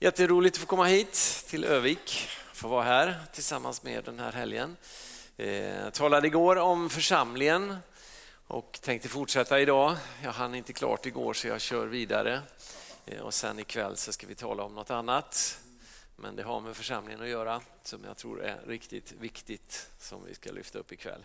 [0.00, 4.32] Jätteroligt att få komma hit till Övik, få vara här tillsammans med er den här
[4.32, 4.76] helgen.
[5.36, 7.76] Eh, jag talade igår om församlingen
[8.46, 9.96] och tänkte fortsätta idag.
[10.22, 12.40] Jag hann inte klart igår så jag kör vidare.
[13.06, 15.60] Eh, och sen ikväll så ska vi tala om något annat.
[16.16, 20.34] Men det har med församlingen att göra som jag tror är riktigt viktigt som vi
[20.34, 21.24] ska lyfta upp ikväll.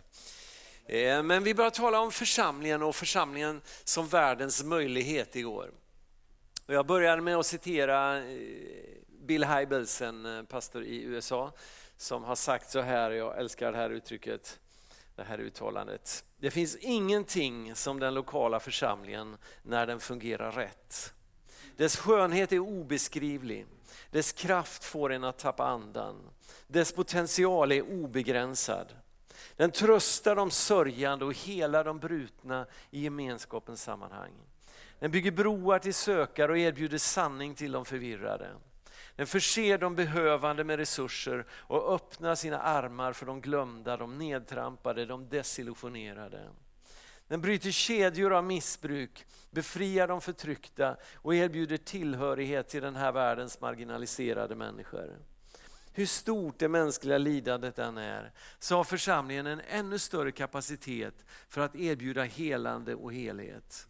[0.85, 5.71] Eh, men vi börjar tala om församlingen och församlingen som världens möjlighet igår.
[6.65, 8.35] Och jag började med att citera eh,
[9.07, 11.51] Bill Hybels, en eh, pastor i USA,
[11.97, 14.59] som har sagt så här, jag älskar det här uttrycket,
[15.15, 16.25] det här uttalandet.
[16.37, 21.13] Det finns ingenting som den lokala församlingen när den fungerar rätt.
[21.77, 23.65] Dess skönhet är obeskrivlig,
[24.11, 26.29] dess kraft får en att tappa andan,
[26.67, 28.87] dess potential är obegränsad.
[29.55, 34.33] Den tröstar de sörjande och hela de brutna i gemenskapens sammanhang.
[35.03, 38.49] Den bygger broar till sökare och erbjuder sanning till de förvirrade.
[39.15, 45.05] Den förser de behövande med resurser och öppnar sina armar för de glömda, de nedtrampade,
[45.05, 46.49] de desillusionerade.
[47.27, 53.61] Den bryter kedjor av missbruk, befriar de förtryckta och erbjuder tillhörighet till den här världens
[53.61, 55.17] marginaliserade människor.
[55.93, 61.61] Hur stort det mänskliga lidandet än är, så har församlingen en ännu större kapacitet för
[61.61, 63.87] att erbjuda helande och helhet.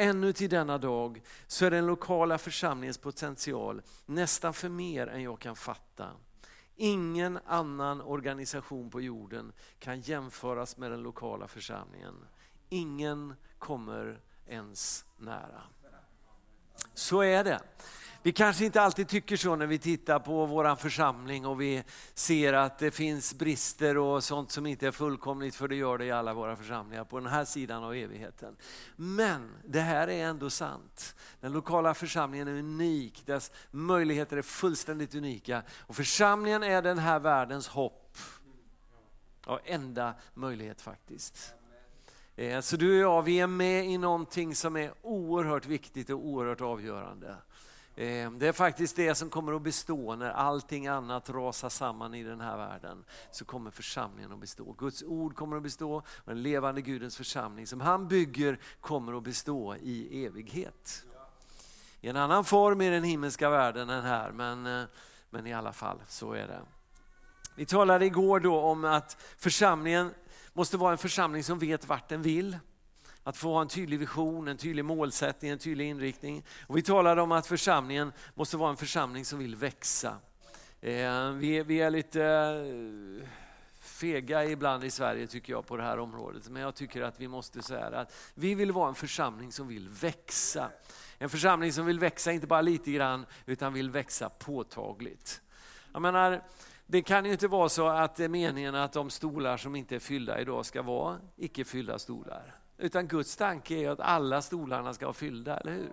[0.00, 5.38] Ännu till denna dag så är den lokala församlingens potential nästan för mer än jag
[5.38, 6.10] kan fatta.
[6.76, 12.14] Ingen annan organisation på jorden kan jämföras med den lokala församlingen.
[12.68, 15.62] Ingen kommer ens nära.
[16.94, 17.60] Så är det.
[18.22, 21.82] Vi kanske inte alltid tycker så när vi tittar på vår församling och vi
[22.14, 26.04] ser att det finns brister och sånt som inte är fullkomligt, för det gör det
[26.04, 28.56] i alla våra församlingar på den här sidan av evigheten.
[28.96, 31.14] Men det här är ändå sant.
[31.40, 37.20] Den lokala församlingen är unik, dess möjligheter är fullständigt unika och församlingen är den här
[37.20, 38.18] världens hopp.
[39.46, 41.54] Ja, enda möjlighet faktiskt.
[42.36, 46.26] Eh, så du och jag, vi är med i någonting som är oerhört viktigt och
[46.26, 47.36] oerhört avgörande.
[48.00, 52.22] Ehm, det är faktiskt det som kommer att bestå när allting annat rasar samman i
[52.22, 53.04] den här världen.
[53.30, 54.72] Så kommer församlingen att bestå.
[54.72, 59.22] Guds ord kommer att bestå och den levande Gudens församling som han bygger kommer att
[59.22, 61.04] bestå i evighet.
[62.00, 64.84] I en annan form i den himmelska världen än här men, eh,
[65.30, 66.60] men i alla fall så är det.
[67.54, 70.14] Vi talade igår då om att församlingen
[70.52, 72.58] måste vara en församling som vet vart den vill.
[73.24, 76.44] Att få ha en tydlig vision, en tydlig målsättning, en tydlig inriktning.
[76.66, 80.16] Och vi talade om att församlingen måste vara en församling som vill växa.
[80.80, 83.28] Eh, vi, vi är lite eh,
[83.80, 86.48] fega ibland i Sverige tycker jag på det här området.
[86.48, 89.88] Men jag tycker att vi måste säga att vi vill vara en församling som vill
[89.88, 90.70] växa.
[91.18, 95.42] En församling som vill växa, inte bara lite grann, utan vill växa påtagligt.
[95.92, 96.42] Jag menar,
[96.86, 99.94] det kan ju inte vara så att det är meningen att de stolar som inte
[99.94, 102.59] är fyllda idag ska vara icke fyllda stolar.
[102.80, 105.92] Utan Guds tanke är att alla stolarna ska vara fyllda, eller hur?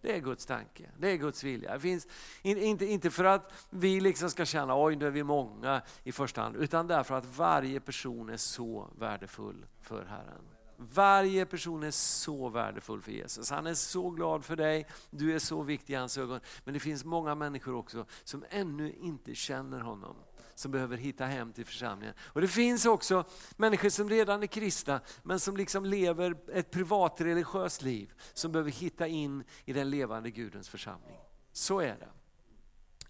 [0.00, 1.72] Det är Guds tanke, det är Guds vilja.
[1.72, 2.06] Det finns,
[2.42, 6.42] inte, inte för att vi liksom ska känna oj nu är vi många i första
[6.42, 10.42] hand, utan därför att varje person är så värdefull för Herren.
[10.76, 13.50] Varje person är så värdefull för Jesus.
[13.50, 16.40] Han är så glad för dig, du är så viktig i hans ögon.
[16.64, 20.16] Men det finns många människor också som ännu inte känner honom
[20.58, 22.14] som behöver hitta hem till församlingen.
[22.20, 23.24] Och Det finns också
[23.56, 28.70] människor som redan är kristna men som liksom lever ett privat religiöst liv som behöver
[28.70, 31.16] hitta in i den levande Gudens församling.
[31.52, 32.08] Så är det.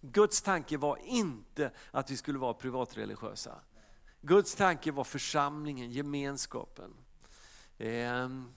[0.01, 3.55] Guds tanke var inte att vi skulle vara privatreligiösa.
[4.21, 6.95] Guds tanke var församlingen, gemenskapen.
[7.79, 8.53] Ehm,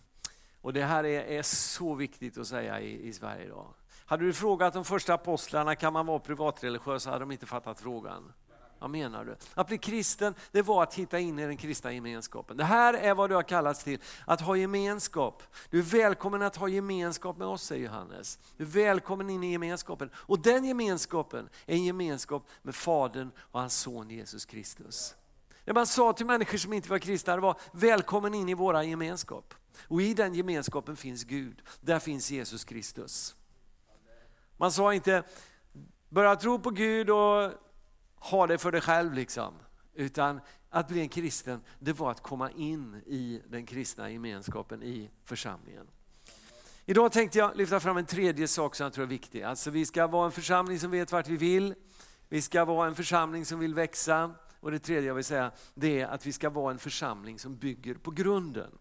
[0.61, 3.73] och Det här är, är så viktigt att säga i, i Sverige idag.
[4.05, 8.33] Hade du frågat de första apostlarna, kan man vara privatreligiös, hade de inte fattat frågan.
[8.81, 9.35] Vad menar du?
[9.53, 12.57] Att bli kristen, det var att hitta in i den kristna gemenskapen.
[12.57, 15.43] Det här är vad du har kallats till, att ha gemenskap.
[15.69, 18.39] Du är välkommen att ha gemenskap med oss, säger Johannes.
[18.57, 20.09] Du är välkommen in i gemenskapen.
[20.15, 25.15] Och den gemenskapen är en gemenskap med Fadern och hans son Jesus Kristus.
[25.65, 29.53] Det man sa till människor som inte var kristna var, välkommen in i vår gemenskap.
[29.87, 33.35] Och i den gemenskapen finns Gud, där finns Jesus Kristus.
[34.57, 35.23] Man sa inte,
[36.09, 37.51] börja tro på Gud och
[38.21, 39.53] ha det för dig själv liksom.
[39.93, 45.09] Utan att bli en kristen, det var att komma in i den kristna gemenskapen i
[45.23, 45.87] församlingen.
[46.85, 49.43] Idag tänkte jag lyfta fram en tredje sak som jag tror är viktig.
[49.43, 51.75] Alltså vi ska vara en församling som vet vart vi vill.
[52.29, 54.31] Vi ska vara en församling som vill växa.
[54.59, 57.57] Och det tredje jag vill säga, det är att vi ska vara en församling som
[57.57, 58.71] bygger på grunden.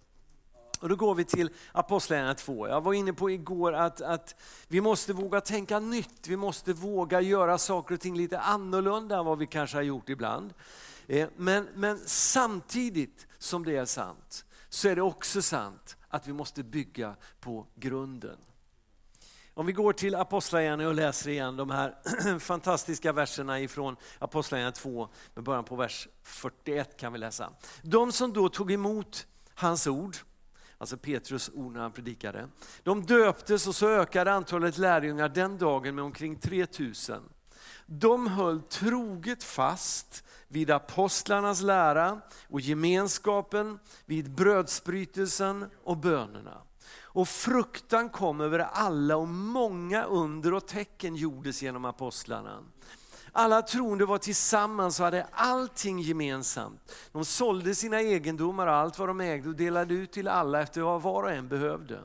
[0.80, 2.68] Och då går vi till Apostlagärningarna 2.
[2.68, 4.34] Jag var inne på igår att, att
[4.68, 6.28] vi måste våga tänka nytt.
[6.28, 10.08] Vi måste våga göra saker och ting lite annorlunda än vad vi kanske har gjort
[10.08, 10.54] ibland.
[11.06, 16.32] Eh, men, men samtidigt som det är sant så är det också sant att vi
[16.32, 18.36] måste bygga på grunden.
[19.54, 21.94] Om vi går till Apostlagärningarna och läser igen de här
[22.38, 27.50] fantastiska verserna ifrån Apostlagärningarna 2, med början på vers 41 kan vi läsa.
[27.82, 30.16] De som då tog emot hans ord,
[30.80, 32.48] alltså Petrus ord när han predikade,
[32.82, 37.22] de döptes och så ökade antalet lärjungar den dagen med omkring 3000.
[37.86, 46.62] De höll troget fast vid apostlarnas lära och gemenskapen, vid brödsbrytelsen och bönerna.
[47.12, 52.64] Och fruktan kom över alla och många under och tecken gjordes genom apostlarna.
[53.32, 56.92] Alla troende var tillsammans och hade allting gemensamt.
[57.12, 60.80] De sålde sina egendomar och allt vad de ägde och delade ut till alla efter
[60.80, 62.00] vad var och en behövde.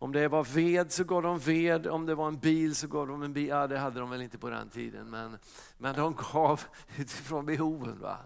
[0.00, 3.08] Om det var ved så gav de ved, om det var en bil så gav
[3.08, 3.48] de en bil.
[3.48, 5.38] Ja, det hade de väl inte på den tiden, men,
[5.78, 6.60] men de gav
[6.96, 8.00] utifrån behoven.
[8.00, 8.16] Va?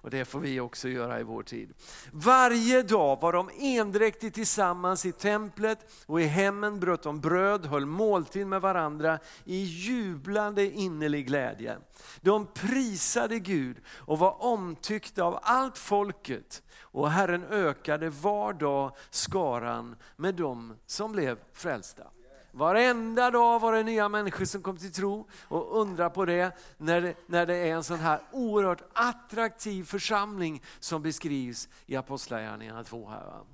[0.00, 1.74] Och det får vi också göra i vår tid.
[2.12, 7.86] Varje dag var de endräktigt tillsammans i templet och i hemmen bröt de bröd, höll
[7.86, 11.78] måltid med varandra i jublande innerlig glädje.
[12.20, 19.96] De prisade Gud och var omtyckta av allt folket och Herren ökade var dag skaran
[20.16, 22.04] med dem som blev frälsta.
[22.52, 27.00] Varenda dag var det nya människor som kom till tro och undra på det när,
[27.00, 33.08] det när det är en sån här oerhört attraktiv församling som beskrivs i Apostlagärningarna 2.
[33.08, 33.44] Här, va?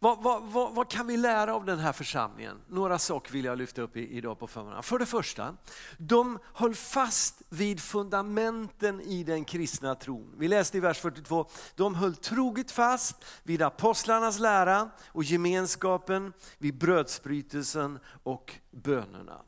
[0.00, 2.60] Vad, vad, vad, vad, kan vi lära av den här församlingen?
[2.68, 4.82] Några saker vill jag lyfta upp idag på förmiddagen.
[4.82, 5.56] För det första,
[5.96, 10.34] de höll fast vid fundamenten i den kristna tron.
[10.38, 16.78] Vi läste i vers 42, de höll troget fast vid apostlarnas lära och gemenskapen, vid
[16.78, 19.42] brödsbrytelsen och bönerna.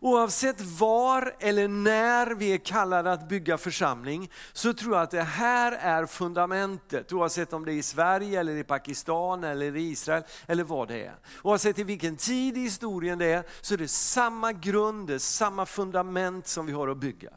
[0.00, 5.22] Oavsett var eller när vi är kallade att bygga församling så tror jag att det
[5.22, 7.12] här är fundamentet.
[7.12, 11.04] Oavsett om det är i Sverige, eller i Pakistan, eller i Israel eller vad det
[11.04, 11.16] är.
[11.42, 16.46] Oavsett i vilken tid i historien det är så är det samma grund, samma fundament
[16.46, 17.30] som vi har att bygga.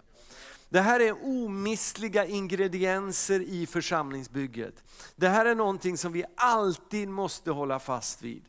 [0.70, 4.84] Det här är omistliga ingredienser i församlingsbygget.
[5.16, 8.44] Det här är någonting som vi alltid måste hålla fast vid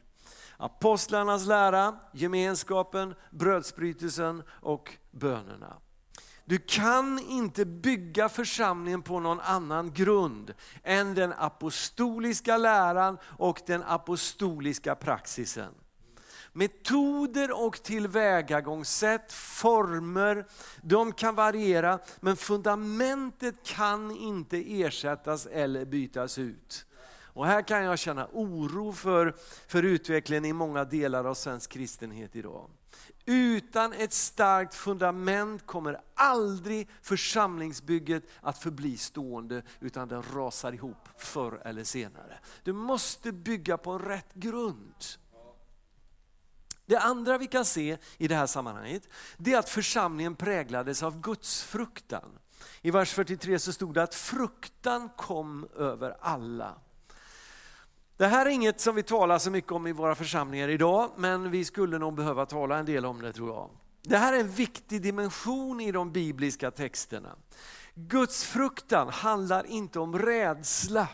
[0.61, 5.77] apostlarnas lära, gemenskapen, brödsbrytelsen och bönerna.
[6.45, 13.83] Du kan inte bygga församlingen på någon annan grund än den apostoliska läran och den
[13.83, 15.75] apostoliska praxisen.
[16.53, 20.47] Metoder och tillvägagångssätt, former,
[20.83, 26.87] de kan variera men fundamentet kan inte ersättas eller bytas ut.
[27.33, 29.35] Och här kan jag känna oro för,
[29.67, 32.71] för utvecklingen i många delar av svensk kristenhet idag.
[33.25, 41.61] Utan ett starkt fundament kommer aldrig församlingsbygget att förbli stående utan det rasar ihop förr
[41.65, 42.39] eller senare.
[42.63, 44.95] Du måste bygga på rätt grund.
[46.87, 51.21] Det andra vi kan se i det här sammanhanget, det är att församlingen präglades av
[51.21, 52.39] Guds fruktan.
[52.83, 56.75] I vers 43 så stod det att fruktan kom över alla.
[58.21, 61.51] Det här är inget som vi talar så mycket om i våra församlingar idag, men
[61.51, 63.71] vi skulle nog behöva tala en del om det tror jag.
[64.03, 67.37] Det här är en viktig dimension i de bibliska texterna.
[67.95, 71.09] Guds fruktan handlar inte om rädsla,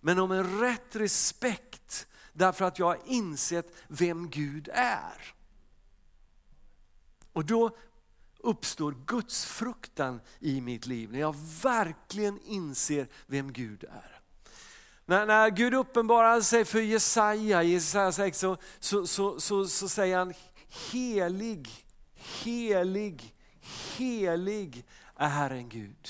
[0.00, 5.34] men om en rätt respekt därför att jag har insett vem Gud är.
[7.32, 7.76] Och då
[8.38, 14.15] uppstår Guds fruktan i mitt liv, när jag verkligen inser vem Gud är.
[15.06, 19.88] När, när Gud uppenbarar sig för Jesaja i Jesaja 6 så, så, så, så, så
[19.88, 20.34] säger han
[20.92, 21.68] helig,
[22.14, 23.34] helig,
[23.96, 24.84] helig
[25.16, 26.08] är Herren Gud.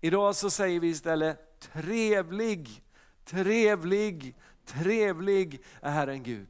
[0.00, 2.82] Idag så säger vi istället trevlig,
[3.24, 6.48] trevlig, trevlig är Herren Gud.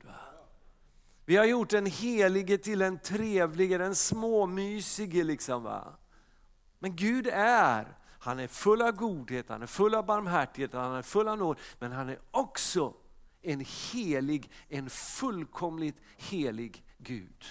[1.24, 5.62] Vi har gjort en helige till en trevlig, en småmysige liksom.
[5.62, 5.94] Va?
[6.78, 11.02] Men Gud är han är full av godhet, han är full av barmhärtighet, han är
[11.02, 11.58] full av nåd.
[11.78, 12.94] Men han är också
[13.40, 17.44] en helig, en fullkomligt helig Gud.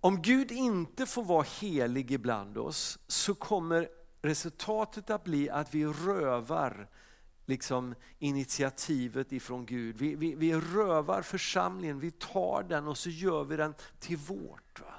[0.00, 3.88] Om Gud inte får vara helig ibland oss så kommer
[4.22, 6.88] resultatet att bli att vi rövar
[7.48, 9.96] liksom initiativet ifrån Gud.
[9.96, 14.80] Vi, vi, vi rövar församlingen, vi tar den och så gör vi den till vårt.
[14.80, 14.94] Va?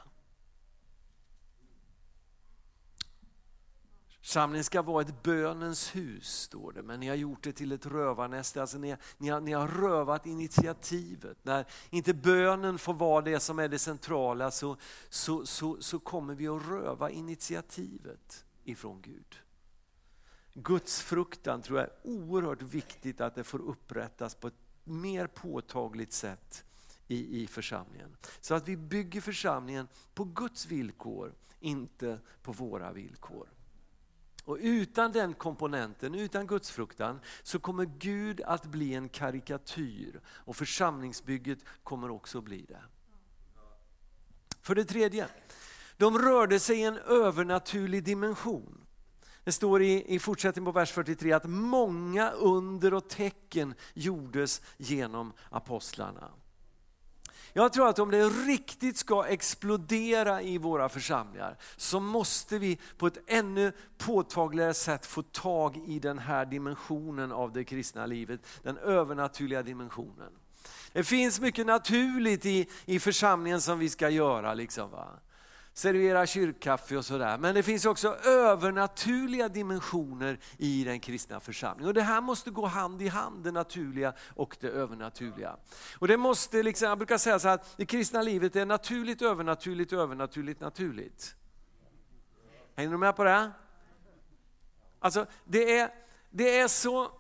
[4.22, 7.86] Församlingen ska vara ett bönens hus, står det, men ni har gjort det till ett
[7.86, 8.62] rövarnäste.
[8.62, 11.38] Alltså ni, ni, har, ni har rövat initiativet.
[11.44, 14.78] När inte bönen får vara det som är det centrala så,
[15.10, 19.40] så, så, så kommer vi att röva initiativet ifrån Gud.
[20.64, 26.14] Guds fruktan tror jag är oerhört viktigt att det får upprättas på ett mer påtagligt
[26.14, 26.64] sätt
[27.08, 28.16] i, i församlingen.
[28.42, 33.50] Så att vi bygger församlingen på Guds villkor, inte på våra villkor.
[34.44, 41.60] Och utan den komponenten, utan gudsfruktan, så kommer Gud att bli en karikatyr och församlingsbygget
[41.84, 42.82] kommer också att bli det.
[44.62, 45.28] För det tredje,
[45.98, 48.86] de rörde sig i en övernaturlig dimension.
[49.44, 55.34] Det står i, i fortsättningen på vers 43 att många under och tecken gjordes genom
[55.50, 56.32] apostlarna.
[57.54, 63.08] Jag tror att om det riktigt ska explodera i våra församlingar så måste vi på
[63.08, 68.78] ett ännu påtagligare sätt få tag i den här dimensionen av det kristna livet, den
[68.78, 70.32] övernaturliga dimensionen.
[70.94, 74.54] Det finns mycket naturligt i, i församlingen som vi ska göra.
[74.54, 75.08] Liksom, va?
[75.74, 77.38] Servera kyrkkaffe och sådär.
[77.38, 81.88] Men det finns också övernaturliga dimensioner i den kristna församlingen.
[81.88, 85.58] Och det här måste gå hand i hand, det naturliga och det övernaturliga.
[86.00, 89.94] Och det måste, liksom, jag brukar säga så att det kristna livet är naturligt, övernaturligt,
[89.94, 91.36] övernaturligt, naturligt.
[92.76, 93.52] Hänger du med på det?
[95.00, 95.90] Alltså, det är,
[96.30, 97.12] det är så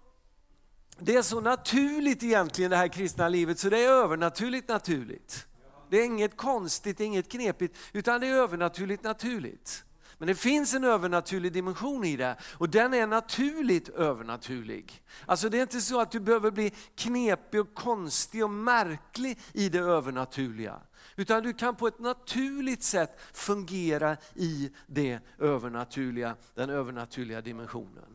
[1.02, 5.46] det är så naturligt egentligen det här kristna livet så det är övernaturligt naturligt.
[5.90, 9.84] Det är inget konstigt, inget knepigt, utan det är övernaturligt naturligt.
[10.20, 15.04] Men det finns en övernaturlig dimension i det och den är naturligt övernaturlig.
[15.26, 19.70] Alltså det är inte så att du behöver bli knepig och konstig och märklig i
[19.70, 20.80] det övernaturliga.
[21.16, 28.09] Utan du kan på ett naturligt sätt fungera i det övernaturliga, den övernaturliga dimensionen.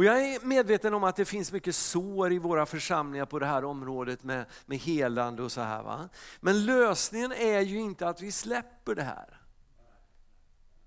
[0.00, 3.46] Och jag är medveten om att det finns mycket sår i våra församlingar på det
[3.46, 5.82] här området med, med helande och så här.
[5.82, 6.08] Va?
[6.40, 9.40] Men lösningen är ju inte att vi släpper det här.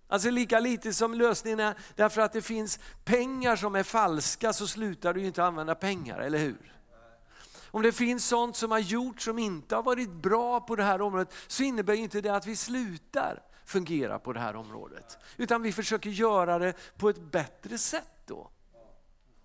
[0.07, 4.67] Alltså lika lite som lösningen är därför att det finns pengar som är falska så
[4.67, 6.73] slutar du ju inte använda pengar, eller hur?
[7.71, 11.01] Om det finns sånt som har gjorts som inte har varit bra på det här
[11.01, 15.17] området så innebär inte det att vi slutar fungera på det här området.
[15.37, 18.49] Utan vi försöker göra det på ett bättre sätt då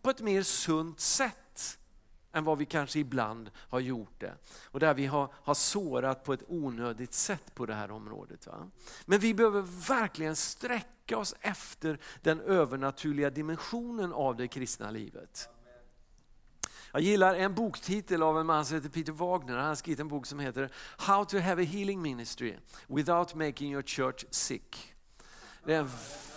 [0.03, 1.79] på ett mer sunt sätt
[2.33, 4.35] än vad vi kanske ibland har gjort det.
[4.65, 8.47] Och där vi har, har sårat på ett onödigt sätt på det här området.
[8.47, 8.71] Va?
[9.07, 15.49] Men vi behöver verkligen sträcka oss efter den övernaturliga dimensionen av det kristna livet.
[16.93, 19.57] Jag gillar en boktitel av en man som heter Peter Wagner.
[19.57, 22.55] Han har skrivit en bok som heter How to have a healing ministry
[22.87, 24.95] without making your church sick.
[25.69, 25.91] Det är en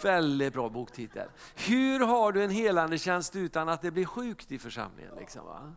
[0.04, 1.28] väldigt bra boktitel.
[1.56, 5.12] Hur har du en helande tjänst utan att det blir sjukt i församlingen?
[5.20, 5.76] Liksom, va?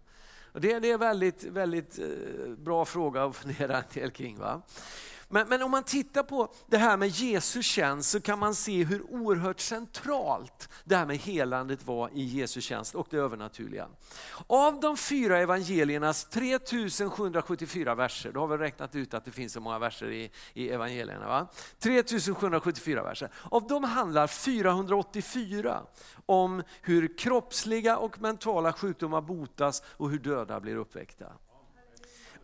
[0.52, 2.06] Och det, det är en väldigt, väldigt eh,
[2.56, 4.38] bra fråga att fundera en del kring.
[4.38, 4.62] Va?
[5.34, 8.84] Men, men, om man tittar på det här med Jesu tjänst så kan man se
[8.84, 13.88] hur oerhört centralt det här med helandet var i Jesu tjänst och det övernaturliga.
[14.46, 19.60] Av de fyra evangeliernas 3774 verser, då har vi räknat ut att det finns så
[19.60, 21.28] många verser i, i evangelierna.
[21.28, 21.46] Va?
[21.78, 23.30] 3774 verser.
[23.42, 25.82] Av dem handlar 484
[26.26, 31.26] om hur kroppsliga och mentala sjukdomar botas och hur döda blir uppväckta.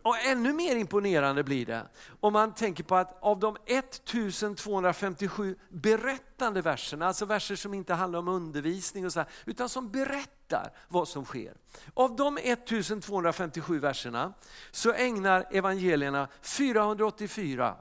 [0.03, 1.87] Och ännu mer imponerande blir det
[2.19, 8.19] om man tänker på att av de 1257 berättande verserna, alltså verser som inte handlar
[8.19, 11.53] om undervisning och så här, utan som berättar vad som sker.
[11.93, 14.33] Av de 1257 verserna
[14.71, 17.75] så ägnar evangelierna 484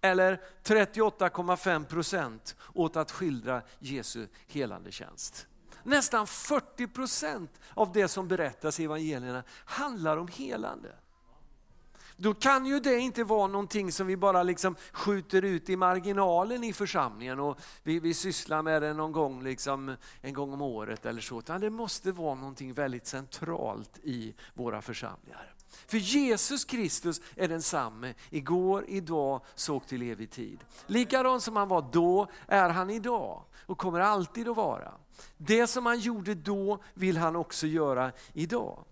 [0.00, 5.46] eller 38,5 procent åt att skildra Jesu helande tjänst.
[5.82, 10.92] Nästan 40 procent av det som berättas i evangelierna handlar om helande.
[12.20, 16.64] Då kan ju det inte vara någonting som vi bara liksom skjuter ut i marginalen
[16.64, 21.06] i församlingen och vi, vi sysslar med det någon gång, liksom, en gång om året
[21.06, 21.38] eller så.
[21.38, 25.54] Utan det måste vara någonting väldigt centralt i våra församlingar.
[25.86, 30.64] För Jesus Kristus är densamme igår, idag, såg till evig tid.
[30.86, 34.92] Likadant som han var då är han idag och kommer alltid att vara.
[35.36, 38.84] Det som han gjorde då vill han också göra idag.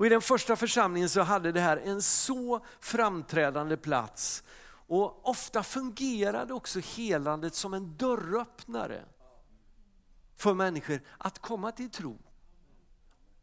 [0.00, 4.42] Och I den första församlingen så hade det här en så framträdande plats.
[4.86, 9.04] Och Ofta fungerade också helandet som en dörröppnare
[10.36, 12.18] för människor att komma till tro.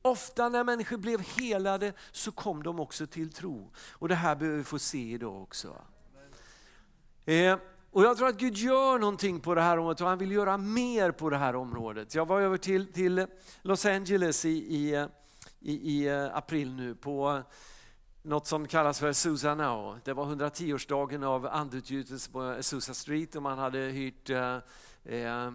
[0.01, 3.71] Ofta när människor blev helade så kom de också till tro.
[3.91, 5.81] Och Det här behöver vi få se idag också.
[7.25, 7.57] Eh,
[7.91, 10.57] och jag tror att Gud gör någonting på det här området och han vill göra
[10.57, 12.15] mer på det här området.
[12.15, 13.27] Jag var över till, till
[13.61, 15.07] Los Angeles i, i, eh,
[15.59, 17.43] i, i eh, april nu på
[18.21, 19.99] något som kallas för Susa Now.
[20.03, 24.57] Det var 110-årsdagen av andutgjutelsen på Susa Street och man hade hyrt eh,
[25.03, 25.51] eh,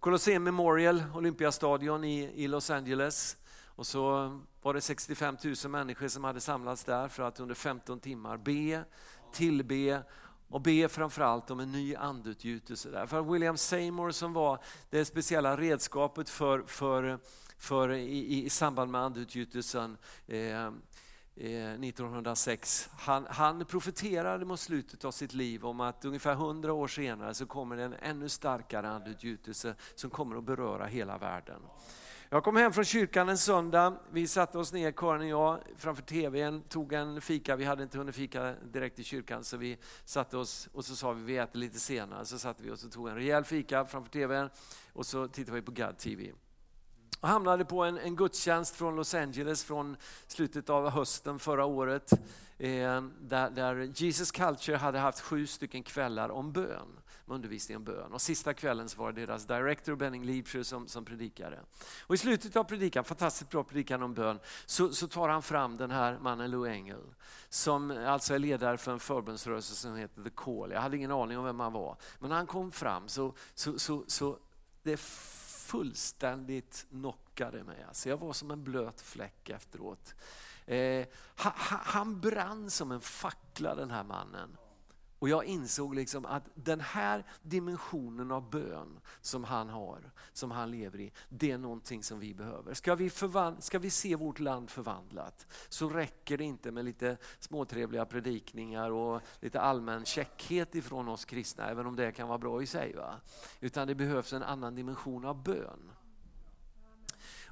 [0.00, 3.36] Colosseum Memorial, Olympiastadion i, i Los Angeles.
[3.76, 4.32] Och så
[4.62, 8.84] var det 65 000 människor som hade samlats där för att under 15 timmar be,
[9.32, 10.02] tillbe
[10.48, 12.90] och be framförallt om en ny andutgjutelse.
[12.90, 13.06] Där.
[13.06, 14.58] För William Seymour som var
[14.90, 17.18] det speciella redskapet för, för,
[17.58, 19.96] för i, i samband med andutgjutelsen
[20.26, 20.66] eh,
[21.36, 22.90] eh 1906.
[22.98, 27.46] Han, han profeterade mot slutet av sitt liv om att ungefär 100 år senare så
[27.46, 31.60] kommer det en ännu starkare andutgjutelse som kommer att beröra hela världen.
[32.34, 33.96] Jag kom hem från kyrkan en söndag.
[34.12, 37.56] Vi satte oss ner, Karin och jag, framför tvn, tog en fika.
[37.56, 41.12] Vi hade inte hunnit fika direkt i kyrkan så vi satte oss och så sa
[41.12, 42.24] vi vi äter lite senare.
[42.24, 44.50] Så satte vi oss och tog en rejäl fika framför tvn
[44.92, 46.32] och så tittade vi på God TV.
[47.24, 52.12] Jag hamnade på en, en gudstjänst från Los Angeles från slutet av hösten förra året.
[52.58, 56.88] Eh, där, där, Jesus Culture hade haft sju stycken kvällar om bön,
[57.24, 58.12] med undervisning om bön.
[58.12, 61.60] Och sista kvällen så var det deras director Benning Liebscher som, som predikade.
[62.00, 65.76] Och I slutet av predikan, fantastiskt bra predikan om bön, så, så tar han fram
[65.76, 67.14] den här mannen Lou Engel.
[67.48, 70.70] Som alltså är ledare för en förbundsrörelse som heter The Call.
[70.70, 71.96] Jag hade ingen aning om vem han var.
[72.18, 74.38] Men när han kom fram så, så, så, så
[74.82, 74.96] det
[75.74, 77.84] fullständigt knockade mig.
[77.88, 80.14] Alltså jag var som en blöt fläck efteråt.
[80.66, 84.56] Eh, han, han brann som en fackla den här mannen.
[85.24, 90.70] Och jag insåg liksom att den här dimensionen av bön som han har, som han
[90.70, 92.74] lever i, det är någonting som vi behöver.
[92.74, 93.10] Ska vi,
[93.58, 99.20] ska vi se vårt land förvandlat så räcker det inte med lite småtrevliga predikningar och
[99.40, 102.94] lite allmän käckhet ifrån oss kristna, även om det kan vara bra i sig.
[102.94, 103.14] Va?
[103.60, 105.90] Utan det behövs en annan dimension av bön.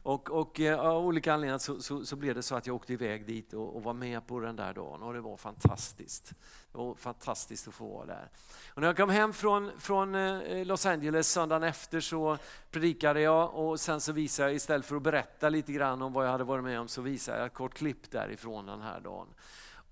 [0.03, 2.93] Och, och eh, av olika anledningar så, så, så, blev det så att jag åkte
[2.93, 6.33] iväg dit och, och, var med på den där dagen och det var fantastiskt.
[6.73, 8.31] Det var fantastiskt att få vara där.
[8.75, 12.39] Och när jag kom hem från, från eh, Los Angeles söndagen efter så
[12.71, 16.27] predikade jag och sen så visade jag istället för att berätta lite grann om vad
[16.27, 19.29] jag hade varit med om så visade jag ett kort klipp därifrån den här dagen.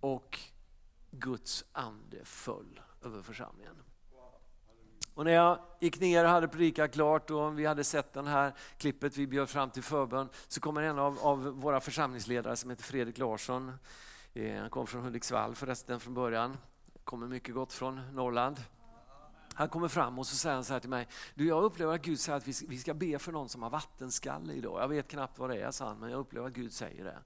[0.00, 0.38] Och
[1.11, 3.76] Guds ande föll över församlingen.
[5.20, 8.52] Och när jag gick ner och hade predikat klart och vi hade sett den här
[8.76, 12.83] klippet, vi bjöd fram till förbön, så kommer en av, av våra församlingsledare som heter
[12.83, 13.72] Fredrik Larsson.
[14.35, 16.56] Eh, han kom från Hudiksvall förresten från början,
[17.04, 18.56] kommer mycket gott från Norrland.
[19.54, 22.02] Han kommer fram och så säger han så här till mig, du jag upplever att
[22.02, 24.83] Gud säger att vi ska be för någon som har vattenskalle idag.
[24.83, 27.18] Jag vet knappt vad det är, sa han, men jag upplever att Gud säger det.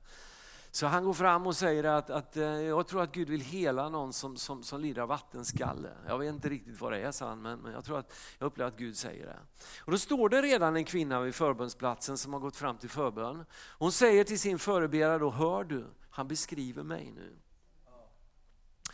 [0.74, 3.88] Så han går fram och säger att, att eh, jag tror att Gud vill hela
[3.88, 5.88] någon som, som, som lider av vattenskalle.
[6.06, 8.46] Jag vet inte riktigt vad det är, sa han, men, men jag tror att jag
[8.46, 9.38] upplever att Gud säger det.
[9.78, 13.44] Och då står det redan en kvinna vid förbönsplatsen som har gått fram till förbön.
[13.78, 17.36] Hon säger till sin förebedjare då, hör du, han beskriver mig nu.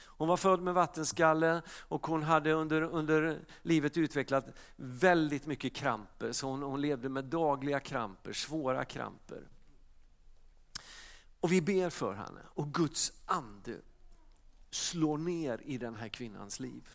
[0.05, 4.45] Hon var född med vattenskalle och hon hade under, under livet utvecklat
[4.77, 6.33] väldigt mycket kramper.
[6.33, 9.49] Så hon, hon levde med dagliga kramper, svåra kramper.
[11.41, 13.77] Och vi ber för henne och Guds ande
[14.71, 16.89] slår ner i den här kvinnans liv.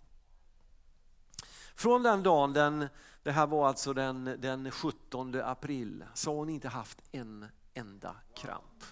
[1.75, 2.87] Från den dagen, den,
[3.23, 8.15] det här var alltså den, den 17 april, så har hon inte haft en enda
[8.35, 8.83] kramp.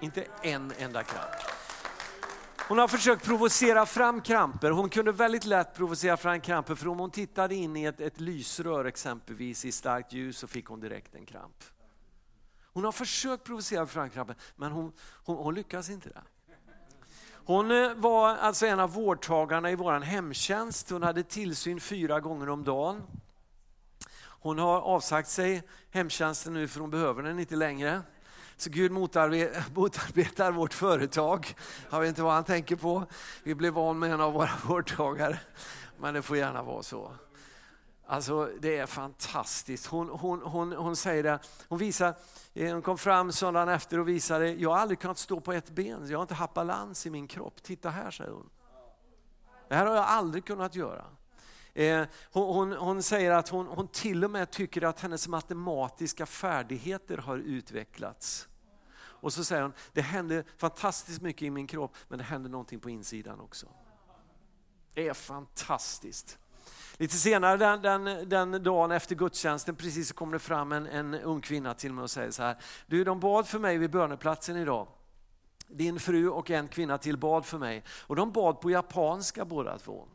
[0.00, 1.34] Inte en enda kramp.
[2.68, 4.70] Hon har försökt provocera fram kramper.
[4.70, 8.20] Hon kunde väldigt lätt provocera fram kramper för om hon tittade in i ett, ett
[8.20, 11.64] lysrör exempelvis i starkt ljus så fick hon direkt en kramp.
[12.78, 14.10] Hon har försökt provocera fram
[14.56, 14.92] men hon,
[15.24, 16.08] hon, hon lyckas inte.
[16.08, 16.22] Där.
[17.30, 20.90] Hon eh, var alltså en av vårdtagarna i vår hemtjänst.
[20.90, 23.02] Hon hade tillsyn fyra gånger om dagen.
[24.20, 28.02] Hon har avsagt sig hemtjänsten nu för hon behöver den inte längre.
[28.56, 28.92] Så Gud
[29.74, 31.54] motarbetar vårt företag.
[31.90, 33.06] Jag vet inte vad han tänker på.
[33.42, 35.38] Vi blev van med en av våra vårdtagare.
[36.00, 37.12] Men det får gärna vara så.
[38.10, 39.86] Alltså det är fantastiskt.
[39.86, 42.14] Hon, hon, hon, hon säger det, hon visar,
[42.54, 45.70] eh, hon kom fram söndagen efter och visade, jag har aldrig kunnat stå på ett
[45.70, 47.62] ben, jag har inte haft balans i min kropp.
[47.62, 48.50] Titta här, säger hon.
[49.68, 51.04] Det här har jag aldrig kunnat göra.
[51.74, 56.26] Eh, hon, hon, hon, säger att hon, hon till och med tycker att hennes matematiska
[56.26, 58.48] färdigheter har utvecklats.
[58.98, 62.80] Och så säger hon, det händer fantastiskt mycket i min kropp, men det händer någonting
[62.80, 63.66] på insidan också.
[64.94, 66.38] Det är fantastiskt.
[67.00, 71.14] Lite senare den, den, den dagen efter gudstjänsten precis så kom det fram en, en
[71.14, 72.56] ung kvinna till mig och säger så här,
[72.86, 74.88] du de bad för mig vid böneplatsen idag.
[75.68, 79.78] Din fru och en kvinna till bad för mig och de bad på japanska båda
[79.78, 80.08] två.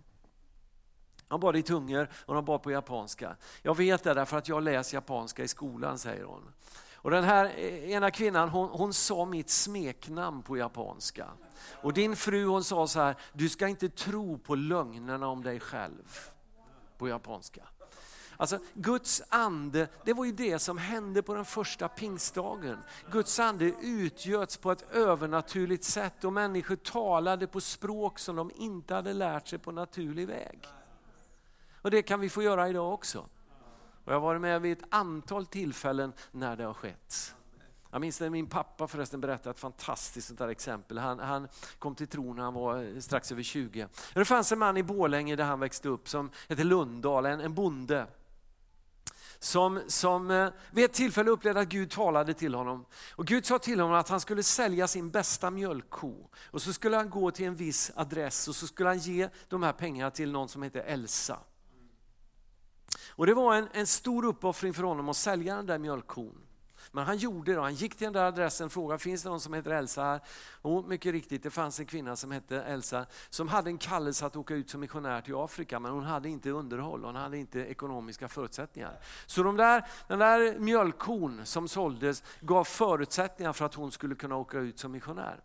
[1.27, 3.35] De bad i tungor och de bad på japanska.
[3.61, 6.53] Jag vet det därför att jag läser japanska i skolan, säger hon.
[6.95, 11.27] Och den här eh, ena kvinnan hon, hon sa mitt smeknamn på japanska.
[11.81, 15.59] Och din fru hon sa så här, du ska inte tro på lögnerna om dig
[15.59, 16.32] själv.
[17.03, 17.63] På japanska.
[18.37, 22.77] Alltså Guds ande, det var ju det som hände på den första pingstdagen.
[23.11, 28.95] Guds ande utgöts på ett övernaturligt sätt och människor talade på språk som de inte
[28.95, 30.67] hade lärt sig på naturlig väg.
[31.81, 33.19] Och det kan vi få göra idag också.
[34.05, 37.35] Och jag har varit med vid ett antal tillfällen när det har skett.
[37.93, 40.97] Jag minns när min pappa förresten berättade ett fantastiskt sånt där exempel.
[40.97, 41.47] Han, han
[41.79, 43.87] kom till tro när han var strax över 20.
[44.13, 47.53] Det fanns en man i Bålänge där han växte upp som hette Lundahl, en, en
[47.53, 48.07] bonde
[49.39, 52.85] som, som eh, vid ett tillfälle upplevde att Gud talade till honom.
[53.15, 56.29] Och Gud sa till honom att han skulle sälja sin bästa mjölkko.
[56.51, 59.63] Och så skulle han gå till en viss adress och så skulle han ge de
[59.63, 61.39] här pengarna till någon som heter Elsa.
[63.09, 66.47] Och Det var en, en stor uppoffring för honom att sälja den där mjölkkon.
[66.91, 67.61] Men han gjorde det.
[67.61, 70.21] Han gick till den där adressen och frågade, finns det någon som heter Elsa här?
[70.61, 74.35] Och mycket riktigt, det fanns en kvinna som hette Elsa som hade en kallelse att
[74.35, 78.27] åka ut som missionär till Afrika, men hon hade inte underhåll, hon hade inte ekonomiska
[78.27, 78.99] förutsättningar.
[79.25, 84.35] Så de där, den där mjölkkon som såldes gav förutsättningar för att hon skulle kunna
[84.35, 85.39] åka ut som missionär.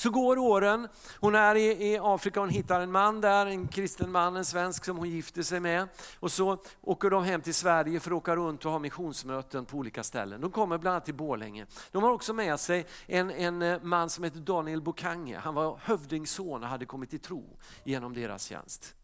[0.00, 0.88] Så går åren,
[1.20, 4.84] hon är i, i Afrika, hon hittar en man där, en kristen man, en svensk
[4.84, 5.88] som hon gifter sig med.
[6.20, 9.76] Och så åker de hem till Sverige för att åka runt och ha missionsmöten på
[9.76, 10.40] olika ställen.
[10.40, 11.66] De kommer bland annat till Borlänge.
[11.92, 15.38] De har också med sig en, en eh, man som heter Daniel Bokange.
[15.38, 18.94] Han var hövdingsson och hade kommit till tro genom deras tjänst.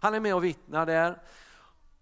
[0.00, 1.18] Han är med och vittnar där.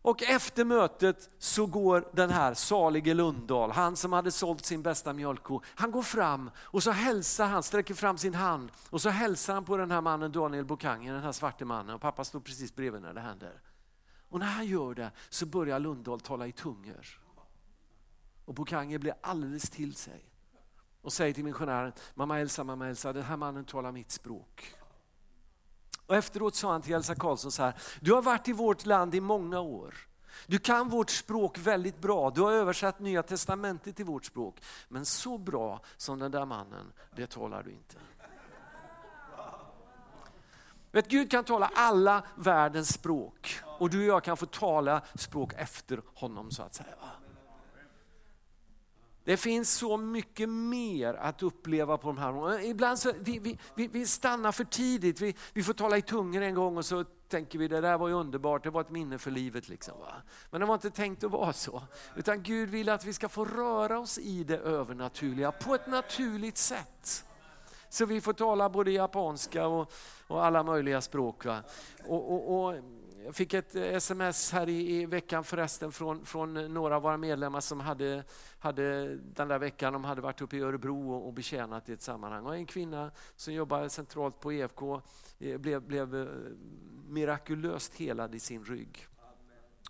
[0.02, 5.12] Och efter mötet så går den här salige Lundahl, han som hade sålt sin bästa
[5.12, 9.54] mjölkko, han går fram och så hälsar han, sträcker fram sin hand och så hälsar
[9.54, 12.74] han på den här mannen Daniel Bokanger, den här svarte mannen och pappa står precis
[12.74, 13.60] bredvid när det händer.
[14.28, 17.20] Och när han gör det så börjar Lundahl tala i tungor.
[18.44, 20.24] Och Bokanger blir alldeles till sig
[21.02, 24.74] och säger till missionären, mamma Elsa, mamma Elsa, den här mannen talar mitt språk.
[26.10, 29.14] Och efteråt sa han till Elsa Karlsson så här, du har varit i vårt land
[29.14, 29.94] i många år.
[30.46, 34.62] Du kan vårt språk väldigt bra, du har översatt Nya Testamentet till vårt språk.
[34.88, 37.96] Men så bra som den där mannen, det talar du inte.
[40.92, 45.52] Vet, Gud kan tala alla världens språk och du och jag kan få tala språk
[45.56, 46.94] efter honom så att säga.
[49.30, 54.06] Det finns så mycket mer att uppleva på de här Ibland så, vi, vi, vi,
[54.06, 57.68] stannar för tidigt, vi, vi får tala i tungor en gång och så tänker vi
[57.68, 59.68] det där var ju underbart, det var ett minne för livet.
[59.68, 60.14] Liksom, va?
[60.50, 61.82] Men det var inte tänkt att vara så.
[62.16, 66.56] Utan Gud vill att vi ska få röra oss i det övernaturliga på ett naturligt
[66.56, 67.24] sätt.
[67.88, 69.92] Så vi får tala både japanska och,
[70.26, 71.44] och alla möjliga språk.
[71.44, 71.62] Va?
[72.06, 72.74] Och, och, och
[73.30, 77.02] jag fick ett eh, sms här i, i, veckan förresten från, från eh, några av
[77.02, 78.24] våra medlemmar som hade,
[78.58, 82.02] hade den där veckan de hade varit uppe i Örebro och, och betjänat i ett
[82.02, 82.46] sammanhang.
[82.46, 85.00] Och en kvinna som jobbar centralt på EFK
[85.38, 86.28] eh, blev, blev
[87.08, 89.06] mirakulöst helad i sin rygg.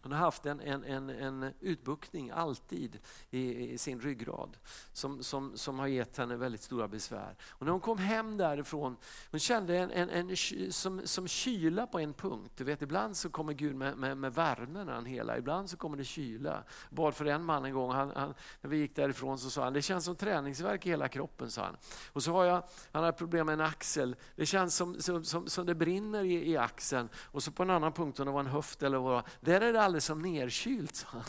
[0.03, 2.99] Hon har haft en, en, en, en utbuktning alltid
[3.31, 4.57] i, i, sin ryggrad
[4.93, 7.37] som, som, som har gett henne väldigt stora besvär.
[7.49, 8.97] Och när hon kom hem därifrån,
[9.31, 10.37] hon kände en, en, en,
[10.73, 12.53] som, som kyla på en punkt.
[12.57, 15.77] Du vet, ibland så kommer Gud med, med, med värme när han helar, ibland så
[15.77, 16.65] kommer det kyla.
[16.91, 19.73] Bad för en man en gång, han, han, när vi gick därifrån så sa han,
[19.73, 21.77] det känns som träningsverk i hela kroppen, sa han.
[22.13, 25.47] Och så har jag, han har problem med en axel, det känns som, som, som,
[25.47, 27.09] som det brinner i, i axeln.
[27.17, 29.73] Och så på en annan punkt, om det var en höft eller vad där är
[29.73, 31.25] det alldeles som nerkylt, sa han.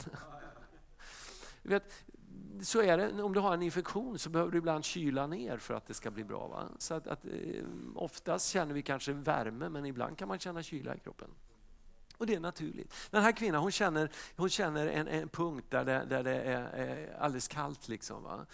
[1.61, 1.93] Vet,
[2.61, 5.73] så är det, om du har en infektion så behöver du ibland kyla ner för
[5.73, 6.47] att det ska bli bra.
[6.47, 6.69] Va?
[6.77, 7.63] Så att, att, eh,
[7.95, 11.29] oftast känner vi kanske värme men ibland kan man känna kyla i kroppen.
[12.17, 12.93] Och det är naturligt.
[13.11, 16.61] Den här kvinnan hon känner, hon känner en, en punkt där det, där det är,
[16.61, 17.87] är alldeles kallt.
[17.87, 18.45] Liksom, va?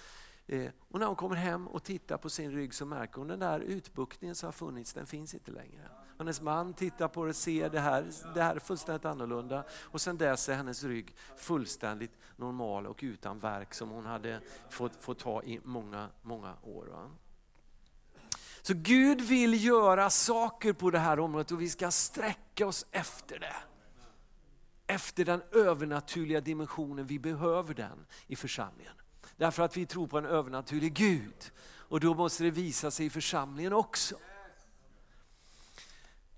[0.47, 3.39] Eh, och när hon kommer hem och tittar på sin rygg så märker hon den
[3.39, 5.89] där utbuktningen som har funnits, den finns inte längre.
[6.17, 9.63] Hennes man tittar på det och ser det här, det här är fullständigt annorlunda.
[9.71, 14.95] Och sen dess är hennes rygg fullständigt normal och utan verk som hon hade fått,
[14.95, 16.85] fått ha i många, många år.
[16.85, 17.09] Va?
[18.61, 23.39] Så Gud vill göra saker på det här området och vi ska sträcka oss efter
[23.39, 23.55] det.
[24.87, 28.93] Efter den övernaturliga dimensionen, vi behöver den i församlingen.
[29.37, 31.51] Därför att vi tror på en övernaturlig Gud.
[31.89, 34.15] Och då måste det visa sig i församlingen också.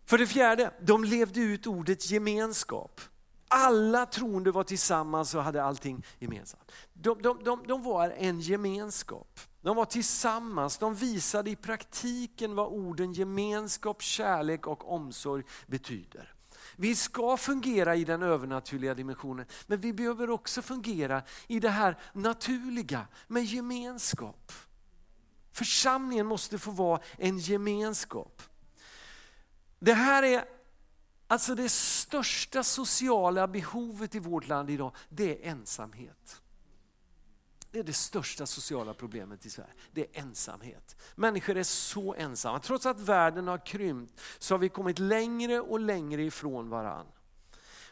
[0.05, 3.01] För det fjärde, de levde ut ordet gemenskap.
[3.47, 6.71] Alla troende var tillsammans och hade allting gemensamt.
[6.93, 9.39] De, de, de, de var en gemenskap.
[9.61, 16.33] De var tillsammans, de visade i praktiken vad orden gemenskap, kärlek och omsorg betyder.
[16.81, 21.97] Vi ska fungera i den övernaturliga dimensionen, men vi behöver också fungera i det här
[22.13, 24.51] naturliga med gemenskap.
[25.51, 28.41] Församlingen måste få vara en gemenskap.
[29.79, 30.45] Det här är
[31.27, 36.41] alltså det största sociala behovet i vårt land idag, det är ensamhet.
[37.71, 39.73] Det är det största sociala problemet i Sverige.
[39.91, 40.95] Det är ensamhet.
[41.15, 42.59] Människor är så ensamma.
[42.59, 47.13] Trots att världen har krympt så har vi kommit längre och längre ifrån varandra.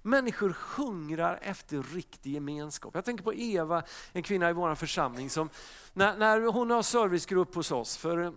[0.02, 2.96] Människor hungrar efter riktig gemenskap.
[2.96, 5.50] Jag tänker på Eva, en kvinna i vår församling som
[5.94, 8.34] när, när hon har servicegrupp hos oss, för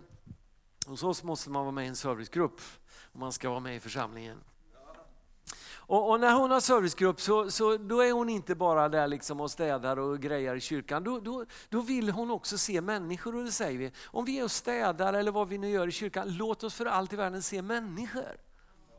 [0.85, 2.61] hos oss måste man vara med i en servicegrupp
[3.11, 4.37] om man ska vara med i församlingen.
[5.83, 9.41] Och, och, när hon har servicegrupp så, så då är hon inte bara där liksom
[9.41, 11.03] och städar och grejar i kyrkan.
[11.03, 13.91] Då, då, då vill hon också se människor och det säger vi.
[14.05, 16.85] Om vi är och städar eller vad vi nu gör i kyrkan, låt oss för
[16.85, 18.37] allt i världen se människor.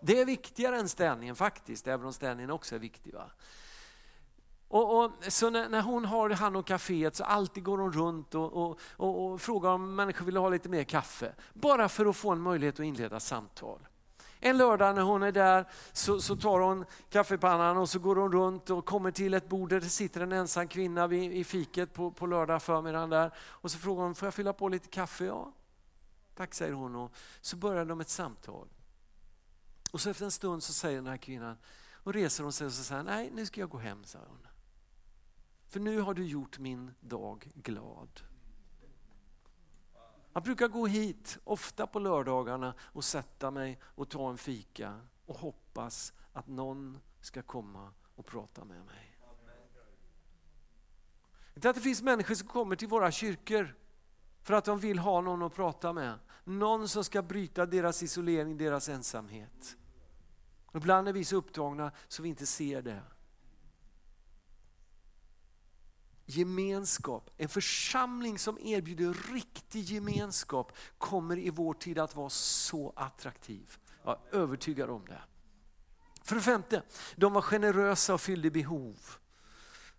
[0.01, 3.15] Det är viktigare än städningen faktiskt, även om städningen också är viktig.
[3.15, 3.31] Va?
[4.69, 8.35] Och, och, så när, när, hon har hand om kaféet så alltid går hon runt
[8.35, 11.35] och, och, och, och frågar om människor vill ha lite mer kaffe.
[11.53, 13.79] Bara för att få en möjlighet att inleda samtal.
[14.45, 18.33] En lördag när hon är där så, så, tar hon kaffepannan och så går hon
[18.33, 21.93] runt och kommer till ett bord där det sitter en ensam kvinna vid, i fiket
[21.93, 23.31] på, på lördag förmiddagen där.
[23.39, 25.25] Och så frågar hon, får jag fylla på lite kaffe?
[25.25, 25.53] Ja.
[26.35, 28.69] Tack säger hon och så börjar de ett samtal.
[29.93, 31.57] Och så efter en stund så säger den här kvinnan,
[31.93, 34.47] och reser hon sig och så säger nej nu ska jag gå hem, säger hon.
[35.69, 38.23] För nu har du gjort min dag glad.
[40.33, 45.37] Jag brukar gå hit ofta på lördagarna och sätta mig och ta en fika och
[45.37, 49.19] hoppas att någon ska komma och prata med mig.
[51.55, 53.77] Inte att det finns människor som kommer till våra kyrkor
[54.43, 56.19] för att de vill ha någon att prata med.
[56.45, 59.77] Någon som ska bryta deras isolering, deras ensamhet.
[60.75, 63.03] Ibland är vi så upptagna så vi inte ser det
[66.27, 73.77] gemenskap, en församling som erbjuder riktig gemenskap kommer i vår tid att vara så attraktiv.
[74.05, 75.23] Jag är övertygad om det.
[76.25, 76.83] För det femte,
[77.17, 78.97] de var generösa och fyllde behov.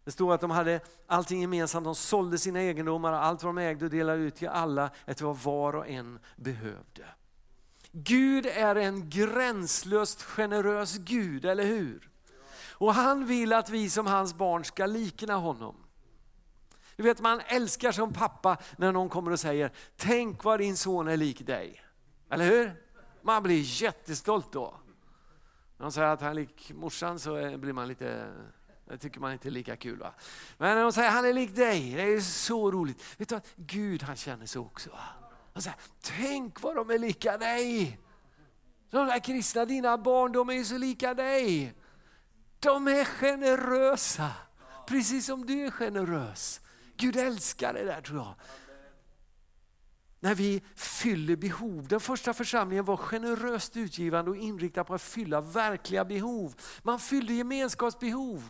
[0.04, 3.86] Det står att de hade allting gemensamt, de sålde sina egendomar, allt vad de ägde
[3.86, 7.06] och delade ut till alla efter vad var och en behövde.
[7.92, 12.10] Gud är en gränslöst generös Gud, eller hur?
[12.72, 15.83] Och han vill att vi som hans barn ska likna honom.
[16.96, 21.08] Du vet man älskar som pappa när någon kommer och säger, tänk vad din son
[21.08, 21.82] är lik dig.
[22.30, 22.84] Eller hur?
[23.22, 24.76] Man blir jättestolt då.
[25.78, 28.34] När de säger att han är lik morsan så blir man lite,
[28.86, 30.00] det tycker man inte är lika kul.
[30.00, 30.14] Va?
[30.58, 33.20] Men när de säger att han är lik dig, det är så roligt.
[33.20, 33.44] Vet du vad?
[33.56, 34.90] Gud han känner så också.
[34.90, 35.04] Va?
[35.54, 38.00] Han säger, tänk vad de är lika dig.
[38.90, 41.74] De där kristna, dina barn, de är ju så lika dig.
[42.60, 44.32] De är generösa,
[44.88, 46.62] precis som du är generös.
[46.98, 48.36] Gud älskar det där tror jag.
[50.20, 51.88] När vi fyller behov.
[51.88, 56.56] Den första församlingen var generöst utgivande och inriktad på att fylla verkliga behov.
[56.84, 58.50] Man fyllde gemenskapsbehov.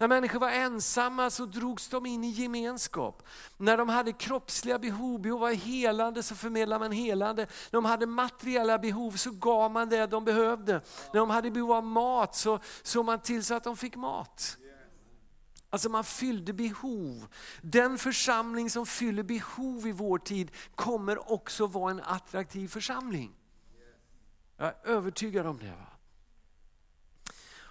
[0.00, 3.22] När människor var ensamma så drogs de in i gemenskap.
[3.56, 7.42] När de hade kroppsliga behov, behov av helande så förmedlade man helande.
[7.42, 10.72] När de hade materiella behov så gav man det de behövde.
[11.12, 14.56] När de hade behov av mat så såg man till så att de fick mat.
[15.70, 17.26] Alltså man fyllde behov.
[17.62, 23.34] Den församling som fyller behov i vår tid kommer också vara en attraktiv församling.
[24.56, 25.70] Jag är övertygad om det.
[25.70, 25.86] Va?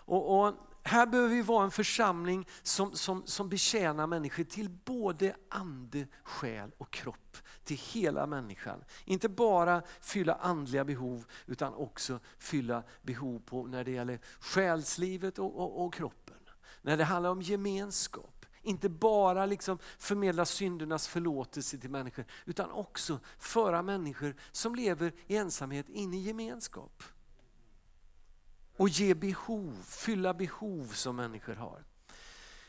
[0.09, 5.35] Och, och, här behöver vi vara en församling som, som, som betjänar människor till både
[5.49, 7.38] ande, själ och kropp.
[7.63, 8.83] Till hela människan.
[9.05, 15.59] Inte bara fylla andliga behov utan också fylla behov på när det gäller själslivet och,
[15.59, 16.18] och, och kroppen
[16.81, 18.45] när det handlar om gemenskap.
[18.61, 25.35] Inte bara liksom förmedla syndernas förlåtelse till människor, utan också föra människor som lever i
[25.35, 27.03] ensamhet in i gemenskap.
[28.77, 31.83] Och ge behov, fylla behov som människor har.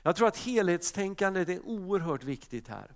[0.02, 2.94] Jag tror att helhetstänkandet är oerhört viktigt här.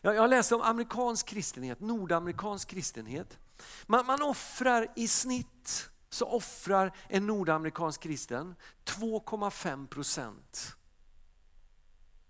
[0.00, 3.38] Jag läste om amerikansk kristenhet, nordamerikansk kristenhet.
[3.86, 10.76] Man, man offrar i snitt så offrar en nordamerikansk kristen 2,5 procent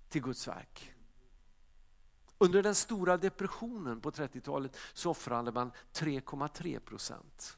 [0.08, 0.92] till Guds verk.
[2.38, 7.56] Under den stora depressionen på 30-talet så offrade man 3,3 procent.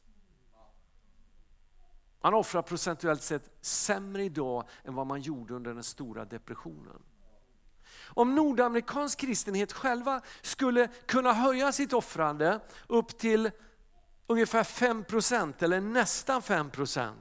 [2.21, 7.01] Man offrar procentuellt sett sämre idag än vad man gjorde under den stora depressionen.
[8.05, 13.51] Om nordamerikansk kristenhet själva skulle kunna höja sitt offrande upp till
[14.27, 17.11] ungefär 5% eller nästan 5%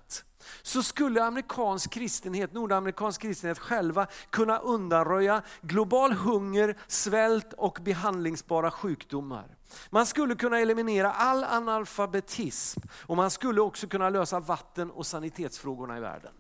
[0.63, 9.57] så skulle amerikansk kristenhet, nordamerikansk kristenhet själva kunna undanröja global hunger, svält och behandlingsbara sjukdomar.
[9.91, 15.97] Man skulle kunna eliminera all analfabetism och man skulle också kunna lösa vatten och sanitetsfrågorna
[15.97, 16.33] i världen.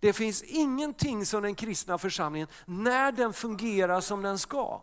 [0.00, 4.82] Det finns ingenting som den kristna församlingen, när den fungerar som den ska.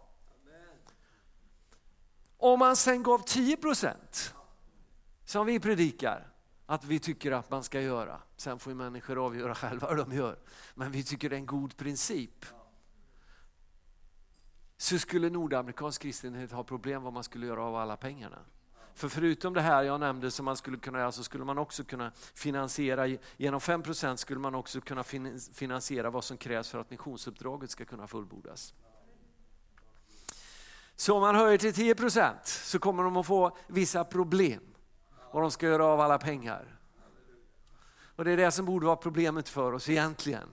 [2.42, 4.36] Om man sen gav 10 procent,
[5.26, 6.28] som vi predikar,
[6.66, 8.22] att vi tycker att man ska göra.
[8.38, 10.40] Sen får människor avgöra själva vad de gör.
[10.76, 12.46] Men vi tycker det är en god princip.
[14.78, 18.40] Så skulle nordamerikansk kristenhet ha problem vad man skulle göra av alla pengarna.
[18.94, 21.84] För förutom det här jag nämnde som man skulle kunna göra så skulle man också
[21.84, 25.04] kunna finansiera, genom 5% skulle man också kunna
[25.54, 28.74] finansiera vad som krävs för att missionsuppdraget ska kunna fullbordas.
[31.00, 34.62] Så om man höjer till 10% så kommer de att få vissa problem.
[35.32, 36.80] Vad de ska göra av alla pengar.
[38.16, 40.50] Och det är det som borde vara problemet för oss egentligen.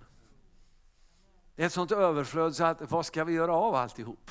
[1.54, 4.30] Det är ett sånt överflöd så att vad ska vi göra av alltihop?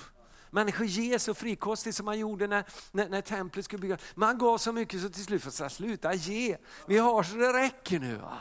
[0.49, 4.01] Människor ger så frikostigt som man gjorde när, när, när templet skulle byggas.
[4.15, 6.57] Man gav så mycket så till slut får jag sluta ge.
[6.87, 8.15] Vi har så det räcker nu.
[8.15, 8.37] Va?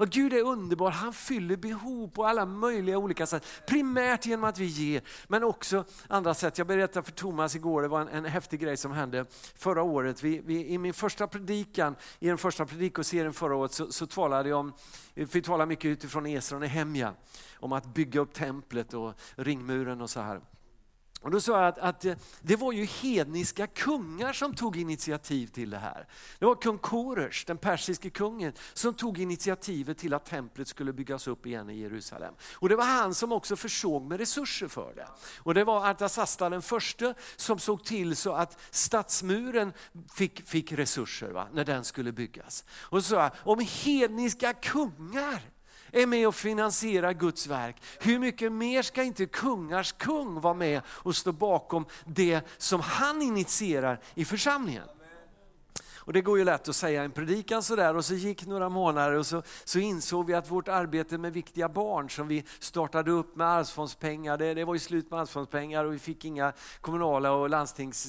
[0.00, 3.46] Och Gud är underbar, han fyller behov på alla möjliga olika sätt.
[3.66, 6.58] Primärt genom att vi ger, men också andra sätt.
[6.58, 10.22] Jag berättade för Thomas igår, det var en, en häftig grej som hände förra året.
[10.22, 14.48] Vi, vi, I min första predikan, i den första predikoserien förra året, så, så talade
[14.48, 14.72] jag om,
[15.14, 17.14] vi talade mycket utifrån Esra och Nehemja,
[17.54, 20.40] om att bygga upp templet och ringmuren och så här.
[21.22, 25.46] Och då sa jag att, att, eh, det var ju hedniska kungar som tog initiativ
[25.46, 26.06] till det här.
[26.38, 31.26] Det var kung Koresh, den persiske kungen, som tog initiativet till att templet skulle byggas
[31.26, 32.34] upp igen i Jerusalem.
[32.54, 35.08] Och det var han som också försåg med resurser för det.
[35.38, 39.72] Och det var Artasasta den första som såg till så att stadsmuren
[40.14, 42.64] fick, fick resurser va, när den skulle byggas.
[42.70, 45.42] Och så sa jag, om hedniska kungar
[45.92, 47.76] är med och finansierar Guds verk.
[48.00, 53.22] Hur mycket mer ska inte kungars kung vara med och stå bakom det som han
[53.22, 54.84] initierar i församlingen?
[56.10, 59.12] Och det går ju lätt att säga en predikan sådär och så gick några månader
[59.12, 63.36] och så, så insåg vi att vårt arbete med viktiga barn som vi startade upp
[63.36, 67.50] med arvsfondspengar, det, det var ju slut med arvsfondspengar och vi fick inga kommunala och
[67.50, 68.06] landstings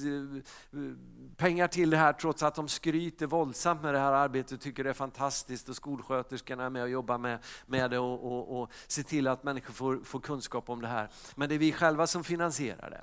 [1.38, 4.84] pengar till det här trots att de skryter våldsamt med det här arbetet och tycker
[4.84, 8.72] det är fantastiskt och skolsköterskorna är med och jobbar med, med det och, och, och
[8.88, 11.10] ser till att människor får, får kunskap om det här.
[11.36, 13.02] Men det är vi själva som finansierar det.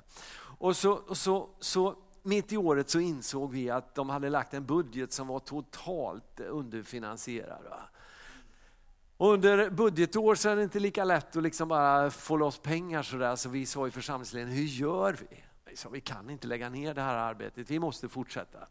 [0.57, 4.53] Och så, och så, så mitt i året så insåg vi att de hade lagt
[4.53, 7.63] en budget som var totalt underfinansierad.
[9.17, 13.03] Och under budgetår så är det inte lika lätt att liksom bara få loss pengar
[13.03, 15.43] sådär, så vi sa i församlingsledningen, hur gör vi?
[15.69, 18.67] Vi sa, vi kan inte lägga ner det här arbetet, vi måste fortsätta.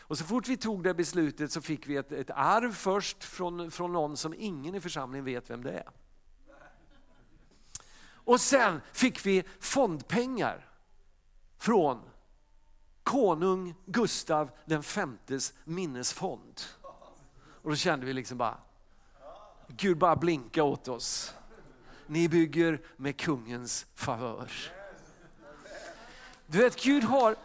[0.00, 3.70] Och så fort vi tog det beslutet så fick vi ett, ett arv först från,
[3.70, 5.88] från någon som ingen i församlingen vet vem det är.
[8.06, 10.68] Och sen fick vi fondpengar
[11.58, 12.00] från
[13.02, 16.60] konung Gustav den femtes minnesfond.
[17.62, 18.58] Och då kände vi liksom bara,
[19.68, 21.34] Gud bara blinka åt oss.
[22.06, 24.50] Ni bygger med kungens favör.
[26.54, 27.36] Du vet, Gud har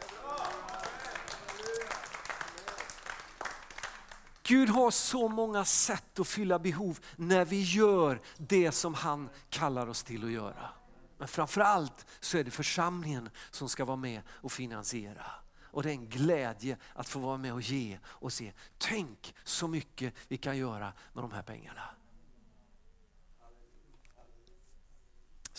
[4.43, 9.87] Gud har så många sätt att fylla behov när vi gör det som han kallar
[9.87, 10.69] oss till att göra.
[11.17, 15.25] Men framförallt så är det församlingen som ska vara med och finansiera.
[15.61, 18.53] Och det är en glädje att få vara med och ge och se.
[18.77, 21.83] Tänk så mycket vi kan göra med de här pengarna.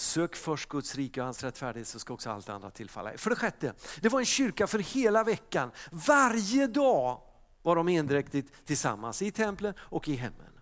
[0.01, 3.37] Sök först Guds rike och hans rättfärdighet så ska också allt annat tillfalla För det
[3.37, 5.71] sjätte, det var en kyrka för hela veckan.
[5.91, 7.21] Varje dag
[7.63, 10.53] var de endräktigt tillsammans i templen och i hemmen.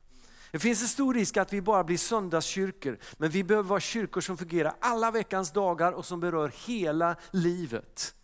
[0.51, 4.21] Det finns en stor risk att vi bara blir söndagskyrkor, men vi behöver vara kyrkor
[4.21, 8.15] som fungerar alla veckans dagar och som berör hela livet.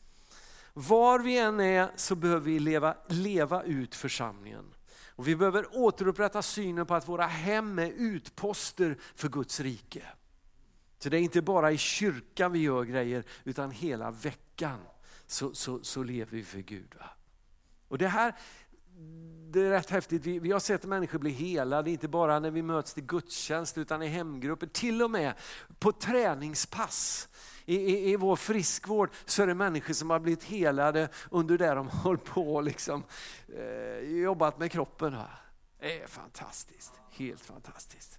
[0.73, 4.65] Var vi än är så behöver vi leva, leva ut församlingen.
[5.09, 10.03] Och vi behöver återupprätta synen på att våra hem är utposter för Guds rike.
[11.05, 14.79] Så det är inte bara i kyrkan vi gör grejer, utan hela veckan
[15.27, 16.95] så, så, så lever vi för Gud.
[16.99, 17.11] Va?
[17.89, 18.35] Och det här
[19.51, 20.27] det är rätt häftigt.
[20.27, 24.03] Vi, vi, har sett människor bli helade, inte bara när vi möts till gudstjänst utan
[24.03, 25.35] i hemgrupper, till och med
[25.79, 27.29] på träningspass
[27.65, 31.75] i, i, i vår friskvård så är det människor som har blivit helade under det
[31.75, 33.05] de har på liksom,
[33.59, 35.17] eh, jobbat med kroppen.
[35.81, 38.19] Det är fantastiskt, helt fantastiskt.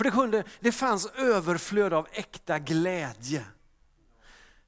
[0.00, 3.44] För det sjunde, det fanns överflöd av äkta glädje.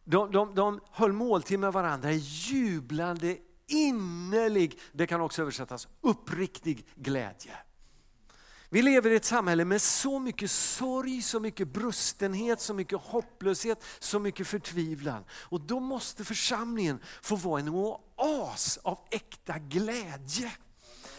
[0.04, 6.86] De, de, de höll måltid med varandra i jublande, innerlig, det kan också översättas uppriktig
[6.94, 7.52] glädje.
[8.70, 13.84] Vi lever i ett samhälle med så mycket sorg, så mycket brustenhet, så mycket hopplöshet,
[13.98, 15.24] så mycket förtvivlan.
[15.32, 20.52] Och då måste församlingen få vara en oas av äkta glädje.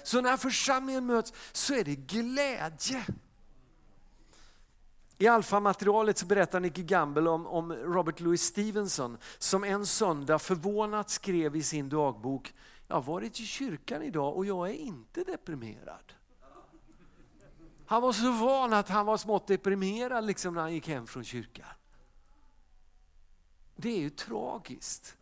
[0.04, 3.06] Så när församlingen möts så är det glädje.
[5.24, 11.10] I Alfa-materialet så berättar Nicky Gamble om, om Robert Louis Stevenson som en söndag förvånat
[11.10, 12.54] skrev i sin dagbok,
[12.88, 16.14] jag har varit i kyrkan idag och jag är inte deprimerad.
[17.86, 21.24] Han var så van att han var smått deprimerad liksom när han gick hem från
[21.24, 21.68] kyrkan.
[23.76, 25.18] Det är ju tragiskt.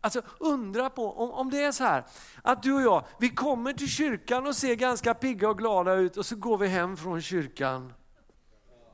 [0.00, 2.04] Alltså undra på om, om det är så här
[2.42, 6.16] att du och jag, vi kommer till kyrkan och ser ganska pigga och glada ut
[6.16, 7.92] och så går vi hem från kyrkan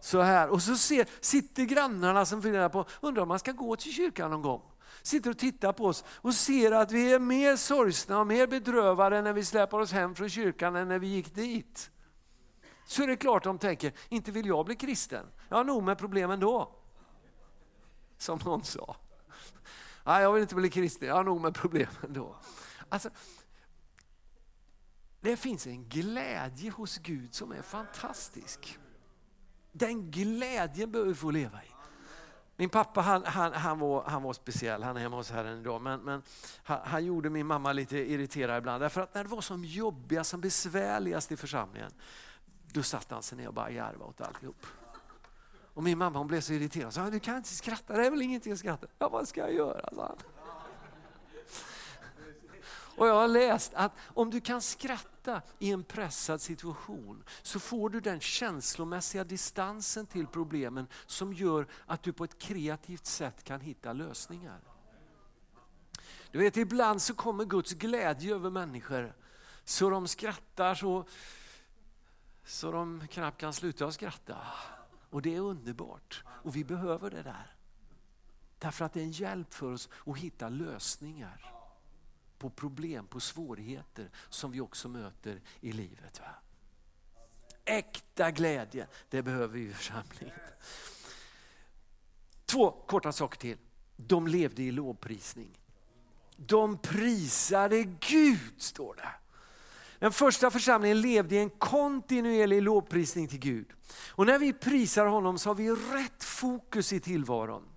[0.05, 0.49] så här.
[0.49, 4.31] Och så ser, sitter grannarna som funderar på, undrar om man ska gå till kyrkan
[4.31, 4.63] någon gång.
[5.03, 9.23] Sitter och tittar på oss och ser att vi är mer sorgsna och mer bedrövade
[9.23, 11.91] när vi släpar oss hem från kyrkan än när vi gick dit.
[12.87, 15.27] Så är det klart de tänker, inte vill jag bli kristen.
[15.49, 16.77] Jag har nog med problem ändå.
[18.19, 18.97] Som någon sa.
[20.05, 22.37] Nej, jag vill inte bli kristen, jag har nog med problem ändå.
[22.89, 23.11] Alltså,
[25.21, 28.79] det finns en glädje hos Gud som är fantastisk.
[29.77, 31.66] Den glädjen behöver vi få leva i.
[32.57, 35.83] Min pappa han, han, han, var, han var speciell, han är hemma hos Herren idag,
[35.83, 36.22] men, men
[36.62, 38.83] han, han, gjorde min mamma lite irriterad ibland.
[38.83, 41.91] Därför att när det var som jobbigast, som besvärligast i församlingen,
[42.72, 44.66] då satt han sig ner och bara garvade åt alltihop.
[45.75, 48.11] Och min mamma hon blev så irriterad, Så, sa du kan inte skratta, det är
[48.11, 48.87] väl ingenting att skratta.
[48.99, 49.89] Ja, vad ska jag göra?
[49.93, 50.16] Så
[52.97, 57.91] och jag har läst att om du kan skratta i en pressad situation så får
[57.91, 63.61] du den känslomässiga distansen till problemen som gör att du på ett kreativt sätt kan
[63.61, 64.61] hitta lösningar.
[66.31, 69.15] Du vet ibland så kommer Guds glädje över människor
[69.65, 71.05] så de skrattar så,
[72.45, 74.39] så de knappt kan sluta att skratta.
[75.11, 77.57] Och det är underbart och vi behöver det där.
[78.59, 81.54] Därför att det är en hjälp för oss att hitta lösningar
[82.45, 86.21] på problem, på svårigheter som vi också möter i livet.
[86.21, 86.35] Va?
[87.65, 90.39] Äkta glädje, det behöver vi i församlingen.
[92.47, 93.59] Två korta saker till.
[93.97, 95.59] De levde i lovprisning.
[96.37, 99.09] De prisade Gud, står det.
[99.99, 103.67] Den första församlingen levde i en kontinuerlig lovprisning till Gud.
[104.09, 107.74] Och när vi prisar honom så har vi rätt fokus i tillvaron.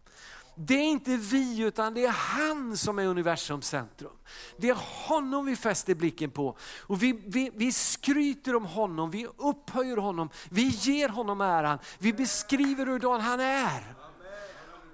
[0.59, 4.17] Det är inte vi utan det är han som är universums centrum.
[4.57, 6.57] Det är honom vi fäster blicken på.
[6.81, 12.13] Och vi, vi, vi skryter om honom, vi upphöjer honom, vi ger honom äran, vi
[12.13, 13.95] beskriver hur han är.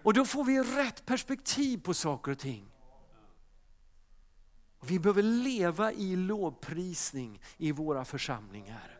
[0.03, 2.65] Och då får vi rätt perspektiv på saker och ting.
[4.81, 8.92] Vi behöver leva i lovprisning i våra församlingar.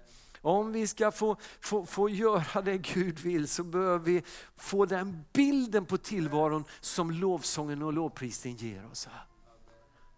[0.46, 4.24] Om vi ska få, få, få göra det Gud vill så behöver vi
[4.56, 9.08] få den bilden på tillvaron som lovsången och lovprisningen ger oss.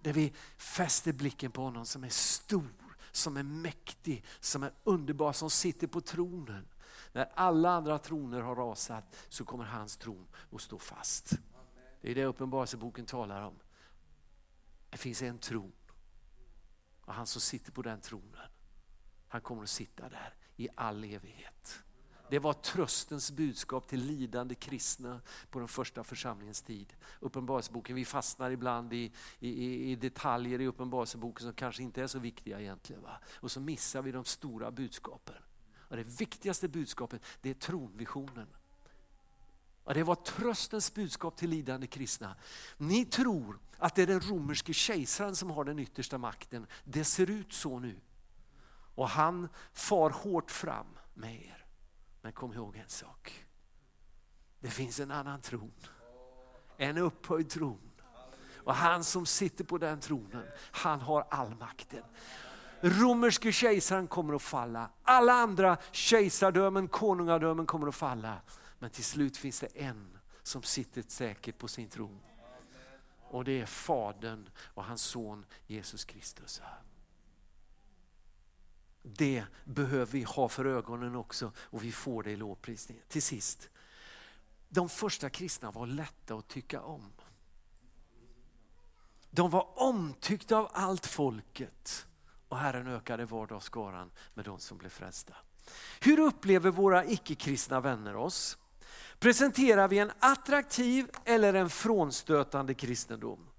[0.02, 2.68] Där vi fäster blicken på honom som är stor,
[3.12, 6.68] som är mäktig, som är underbar, som sitter på tronen.
[7.12, 11.34] När alla andra troner har rasat så kommer hans tron att stå fast.
[12.02, 13.60] Det är det Uppenbarelseboken talar om.
[14.90, 15.72] Det finns en tron
[17.02, 18.50] och han som sitter på den tronen
[19.36, 21.84] han kommer att sitta där i all evighet.
[22.30, 26.94] Det var tröstens budskap till lidande kristna på den första församlingens tid.
[27.20, 32.20] Uppenbarelseboken, vi fastnar ibland i, i, i detaljer i Uppenbarelseboken som kanske inte är så
[32.20, 33.02] viktiga egentligen.
[33.02, 33.20] Va?
[33.36, 35.36] Och så missar vi de stora budskapen.
[35.78, 38.48] Och det viktigaste budskapet det är tronvisionen.
[39.84, 42.36] Och det var tröstens budskap till lidande kristna.
[42.78, 46.68] Ni tror att det är den romerske kejsaren som har den yttersta makten.
[46.84, 48.00] Det ser ut så nu.
[48.96, 51.66] Och han far hårt fram med er.
[52.22, 53.46] Men kom ihåg en sak.
[54.60, 55.74] Det finns en annan tron.
[56.78, 57.92] En upphöjd tron.
[58.66, 62.04] Och han som sitter på den tronen, han har all makten.
[62.82, 64.90] Romerske kejsaren kommer att falla.
[65.04, 68.42] Alla andra kejsardömen, konungadömen kommer att falla.
[68.80, 72.20] Men till slut finns det en som sitter säkert på sin tron.
[73.30, 76.62] Och det är Fadern och hans son Jesus Kristus.
[79.08, 83.04] Det behöver vi ha för ögonen också och vi får det i lovprisningen.
[83.08, 83.70] Till sist,
[84.70, 87.14] de första kristna var lätta att tycka om.
[89.32, 92.08] De var omtyckta av allt folket
[92.48, 95.34] och Herren ökade vardagsskaran med de som blev frälsta.
[96.00, 98.58] Hur upplever våra icke-kristna vänner oss?
[99.20, 103.50] Presenterar vi en attraktiv eller en frånstötande kristendom?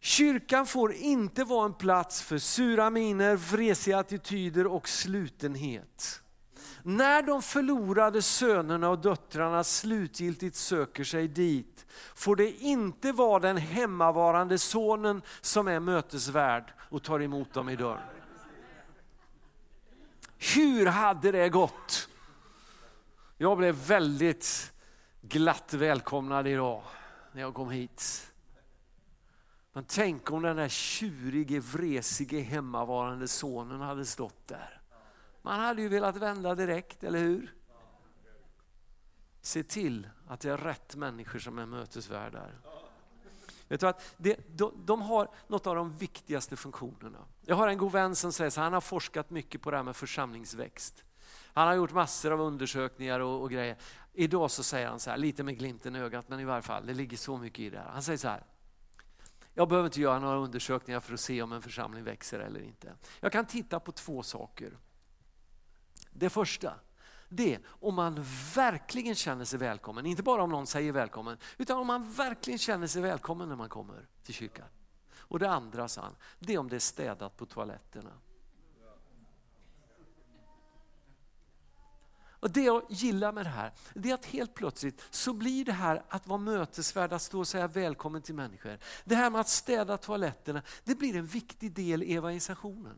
[0.00, 6.22] Kyrkan får inte vara en plats för sura miner, vresiga attityder och slutenhet.
[6.82, 13.56] När de förlorade sönerna och döttrarna slutgiltigt söker sig dit får det inte vara den
[13.56, 18.08] hemmavarande sonen som är mötesvärd och tar emot dem i dörren.
[20.54, 22.08] Hur hade det gått?
[23.36, 24.72] Jag blev väldigt
[25.22, 26.82] glatt välkomnad idag
[27.32, 28.29] när jag kom hit.
[29.72, 34.80] Men tänk om den där tjurige, vresige, hemmavarande sonen hade stått där.
[35.42, 37.54] Man hade ju velat vända direkt, eller hur?
[39.40, 42.60] Se till att det är rätt människor som är mötesvärdar.
[43.68, 47.18] Vet du att det, de, de, har något av de viktigaste funktionerna.
[47.40, 49.84] Jag har en god vän som säger så han har forskat mycket på det här
[49.84, 51.04] med församlingsväxt.
[51.52, 53.76] Han har gjort massor av undersökningar och, och grejer.
[54.12, 56.86] Idag så säger han så här, lite med glimten i ögat, men i varje fall,
[56.86, 57.90] det ligger så mycket i det här.
[57.90, 58.44] Han säger så här,
[59.54, 62.94] jag behöver inte göra några undersökningar för att se om en församling växer eller inte.
[63.20, 64.78] Jag kan titta på två saker.
[66.10, 66.74] Det första,
[67.28, 68.24] det är om man
[68.54, 70.06] verkligen känner sig välkommen.
[70.06, 73.68] Inte bara om någon säger välkommen, utan om man verkligen känner sig välkommen när man
[73.68, 74.66] kommer till kyrkan.
[75.12, 78.10] Och det andra, sa han, det är om det är städat på toaletterna.
[82.40, 85.72] Och Det jag gillar med det här, det är att helt plötsligt så blir det
[85.72, 88.78] här att vara mötesvärd, att stå och säga välkommen till människor.
[89.04, 92.96] Det här med att städa toaletterna, det blir en viktig del i evangelisationen.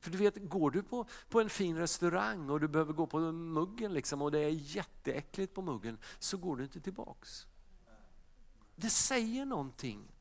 [0.00, 3.18] För du vet, går du på, på en fin restaurang och du behöver gå på
[3.32, 7.46] muggen liksom, och det är jätteäckligt på muggen, så går du inte tillbaks.
[8.76, 10.12] Det säger någonting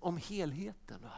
[0.00, 1.02] om helheten.
[1.02, 1.12] Va?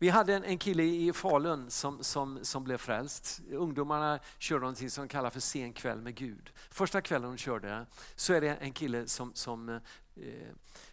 [0.00, 3.40] Vi hade en, en kille i Falun som, som, som blev frälst.
[3.52, 6.50] Ungdomarna körde någonting som de kallar för sen kväll med Gud.
[6.70, 7.86] Första kvällen de körde
[8.16, 9.80] så är det en kille som, som, eh,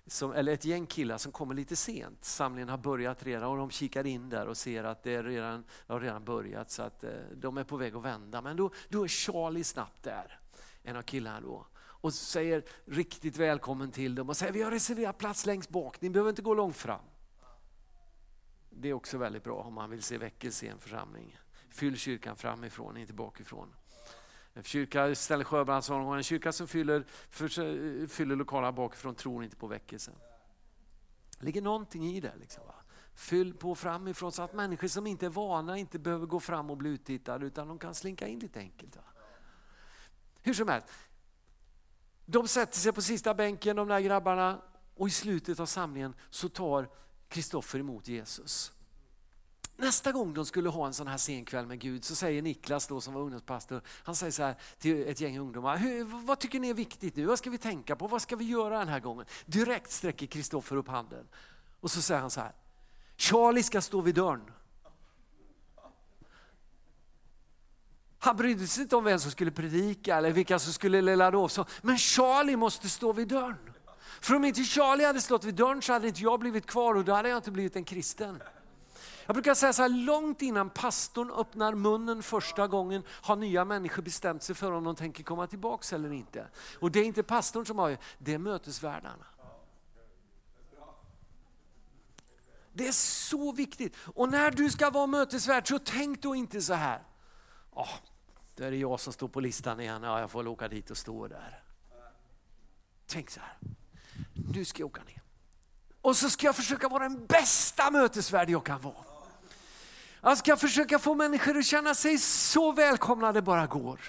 [0.08, 2.26] som, eller ett gäng killar som kommer lite sent.
[2.26, 6.00] Samlingen har börjat redan och de kikar in där och ser att det redan, har
[6.00, 8.42] redan börjat så att eh, de är på väg att vända.
[8.42, 10.40] Men då, då är Charlie snabbt där,
[10.84, 15.18] en av killarna då och säger riktigt välkommen till dem och säger vi har reserverat
[15.18, 17.06] plats längst bak, ni behöver inte gå långt fram.
[18.78, 21.38] Det är också väldigt bra om man vill se väckelse i en församling.
[21.70, 23.76] Fyll kyrkan framifrån, inte bakifrån.
[24.54, 29.68] En kyrka, ställer Sjöbrandsson, en kyrka som fyller, för, fyller lokalerna bakifrån tror inte på
[29.68, 30.12] väckelse.
[31.40, 32.34] Det ligger någonting i det.
[32.40, 32.76] Liksom, va?
[33.16, 36.78] Fyll på framifrån så att människor som inte är vana inte behöver gå fram och
[36.78, 38.96] bli uttittade utan de kan slinka in lite enkelt.
[38.96, 39.04] Va?
[40.42, 40.88] Hur som helst,
[42.26, 44.62] de sätter sig på sista bänken de där grabbarna
[44.96, 46.90] och i slutet av samlingen så tar
[47.30, 48.72] Kristoffer emot Jesus.
[49.78, 53.02] Nästa gång de skulle ha en sån här senkväll med Gud så säger Niklas då
[53.02, 56.74] som var ungdomspastor, han säger så här till ett gäng ungdomar, vad tycker ni är
[56.74, 57.26] viktigt nu?
[57.26, 58.08] Vad ska vi tänka på?
[58.08, 59.26] Vad ska vi göra den här gången?
[59.46, 61.28] Direkt sträcker Kristoffer upp handen
[61.80, 62.52] och så säger han så här,
[63.18, 64.52] Charlie ska stå vid dörren.
[68.20, 71.66] Han brydde sig inte om vem som skulle predika eller vilka som skulle leda lovsång,
[71.82, 73.75] men Charlie måste stå vid dörren.
[74.22, 77.06] För om inte Charlie hade stått vid dörren så hade inte jag blivit kvar och
[77.06, 78.42] då hade jag inte blivit en kristen.
[79.26, 84.04] Jag brukar säga så här, långt innan pastorn öppnar munnen första gången har nya människor
[84.04, 86.48] bestämt sig för om de tänker komma tillbaks eller inte.
[86.80, 89.26] Och det är inte pastorn som har det är mötesvärdarna.
[92.74, 93.96] Det är så viktigt.
[94.16, 97.04] Och när du ska vara mötesvärd så tänk då inte så här.
[97.72, 97.94] Oh,
[98.56, 100.98] då är det jag som står på listan igen, ja, jag får åka dit och
[100.98, 101.64] stå där.
[103.08, 103.58] Tänk så här
[104.54, 105.22] nu ska jag åka ner.
[106.02, 108.96] Och så ska jag försöka vara den bästa mötesvärd jag kan vara.
[110.22, 114.00] Jag ska försöka få människor att känna sig så välkomna det bara går.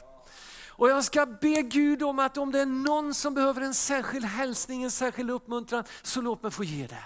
[0.69, 4.25] Och jag ska be Gud om att om det är någon som behöver en särskild
[4.25, 7.05] hälsning, en särskild uppmuntran, så låt mig få ge det.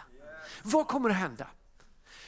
[0.62, 1.46] Vad kommer att hända?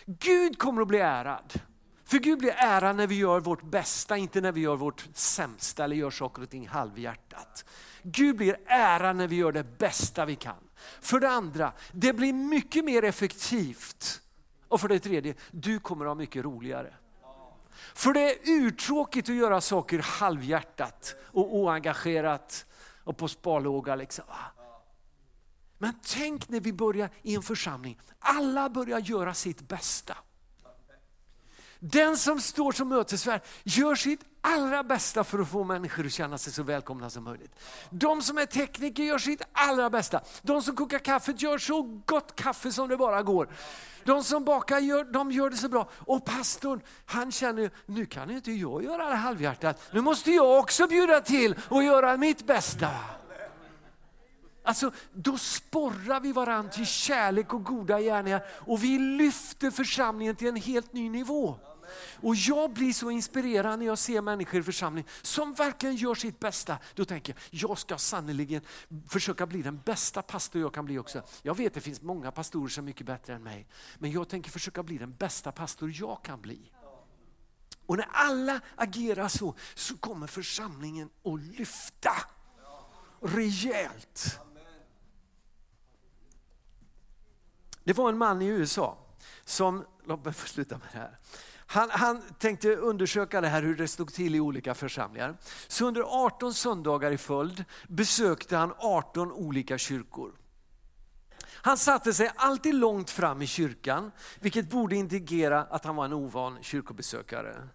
[0.06, 1.60] Gud kommer att bli ärad.
[2.04, 5.84] För Gud blir ärad när vi gör vårt bästa, inte när vi gör vårt sämsta
[5.84, 7.64] eller gör saker och ting halvhjärtat.
[8.02, 10.56] Gud blir ära när vi gör det bästa vi kan.
[11.00, 14.20] För det andra, det blir mycket mer effektivt.
[14.68, 16.94] Och för det tredje, du kommer att ha mycket roligare.
[17.94, 22.66] För det är urtråkigt att göra saker halvhjärtat och oengagerat
[23.04, 23.94] och på sparlåga.
[23.94, 24.24] Liksom.
[25.78, 30.16] Men tänk när vi börjar i en församling, alla börjar göra sitt bästa.
[31.84, 36.38] Den som står som mötesvärd gör sitt allra bästa för att få människor att känna
[36.38, 37.54] sig så välkomna som möjligt.
[37.90, 40.20] De som är tekniker gör sitt allra bästa.
[40.42, 43.48] De som kokar kaffet gör så gott kaffe som det bara går.
[44.04, 45.90] De som bakar gör, de gör det så bra.
[45.98, 49.80] Och pastorn, han känner, nu kan inte jag göra det halvhjärtat.
[49.92, 52.88] Nu måste jag också bjuda till och göra mitt bästa.
[54.64, 60.48] Alltså, då sporrar vi varandra till kärlek och goda gärningar och vi lyfter församlingen till
[60.48, 61.58] en helt ny nivå.
[62.20, 66.40] Och jag blir så inspirerad när jag ser människor i församlingen som verkligen gör sitt
[66.40, 66.78] bästa.
[66.94, 68.62] Då tänker jag, jag ska sannerligen
[69.08, 71.22] försöka bli den bästa pastor jag kan bli också.
[71.42, 73.66] Jag vet att det finns många pastorer som är mycket bättre än mig.
[73.98, 76.72] Men jag tänker försöka bli den bästa pastor jag kan bli.
[77.86, 82.12] Och när alla agerar så, så kommer församlingen att lyfta
[83.20, 84.38] rejält.
[87.84, 88.98] Det var en man i USA
[89.44, 91.18] som, låt mig få sluta med det här.
[91.72, 95.36] Han, han, tänkte undersöka det här hur det stod till i olika församlingar.
[95.68, 100.32] Så under 18 söndagar i följd besökte han 18 olika kyrkor.
[101.52, 106.12] Han satte sig alltid långt fram i kyrkan, vilket borde indikera att han var en
[106.12, 107.68] ovan kyrkobesökare.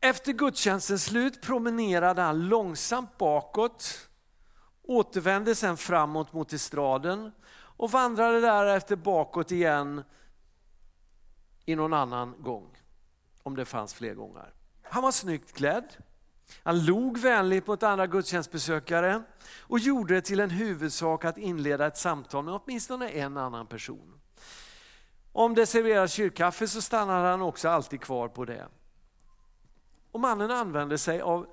[0.00, 4.08] Efter gudstjänstens slut promenerade han långsamt bakåt,
[4.82, 10.02] återvände sen framåt mot estraden och vandrade därefter bakåt igen
[11.64, 12.78] i någon annan gång.
[13.42, 14.54] Om det fanns fler gånger.
[14.82, 15.96] Han var snyggt klädd.
[16.62, 19.22] Han log vänligt mot andra gudstjänstbesökare
[19.60, 24.20] och gjorde det till en huvudsak att inleda ett samtal med åtminstone en annan person.
[25.32, 28.68] Om det serveras kyrkkaffe så stannade han också alltid kvar på det.
[30.12, 31.46] Och mannen använde sig av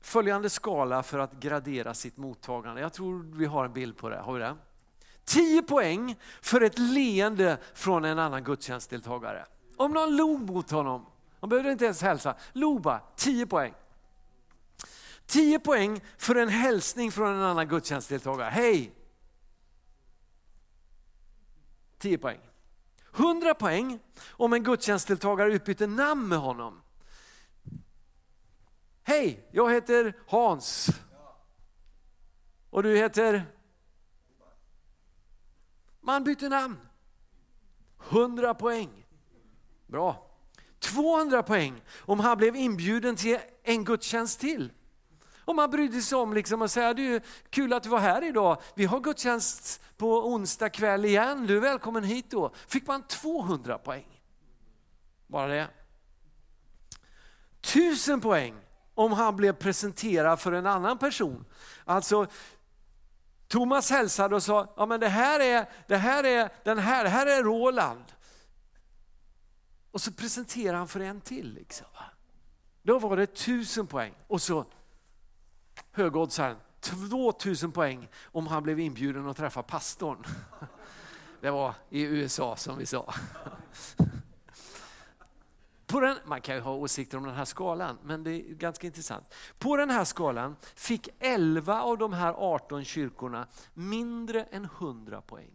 [0.00, 2.80] följande skala för att gradera sitt mottagande.
[2.80, 4.18] Jag tror vi har en bild på det.
[4.18, 4.56] Har vi det?
[5.24, 9.46] 10 poäng för ett leende från en annan gudstjänstdeltagare.
[9.76, 11.06] Om någon log mot honom,
[11.40, 13.74] han behövde inte ens hälsa, log bara, 10 poäng.
[15.26, 18.50] 10 poäng för en hälsning från en annan gudstjänstdeltagare.
[18.50, 18.94] Hej!
[21.98, 22.40] 10 poäng.
[23.16, 23.98] 100 poäng
[24.30, 26.82] om en gudstjänstdeltagare utbyter namn med honom.
[29.02, 30.88] Hej, jag heter Hans.
[32.70, 33.44] Och du heter?
[36.02, 36.76] Man byter namn.
[38.10, 39.06] 100 poäng.
[39.86, 40.28] Bra.
[40.78, 44.72] 200 poäng om han blev inbjuden till en gudstjänst till.
[45.44, 48.62] Om man brydde sig om liksom att säga, du, kul att du var här idag,
[48.74, 52.52] vi har gudstjänst på onsdag kväll igen, du är välkommen hit då.
[52.68, 54.22] Fick man 200 poäng.
[55.26, 55.68] Bara det.
[57.60, 58.54] 1000 poäng
[58.94, 61.44] om han blev presenterad för en annan person.
[61.84, 62.26] Alltså
[63.52, 67.10] Thomas hälsade och sa, ja men det här är, det här är, den här, det
[67.10, 68.04] här är Roland.
[69.90, 71.54] Och så presenterade han för en till.
[71.54, 71.86] Liksom.
[72.82, 74.64] Då var det tusen poäng och så
[75.90, 80.24] högoddsaren 2000 poäng om han blev inbjuden att träffa pastorn.
[81.40, 83.14] Det var i USA som vi sa.
[85.92, 88.86] På den, man kan ju ha åsikter om den här skalan, men det är ganska
[88.86, 89.34] intressant.
[89.58, 95.50] På den här skalan fick 11 av de här 18 kyrkorna mindre än 100 poäng.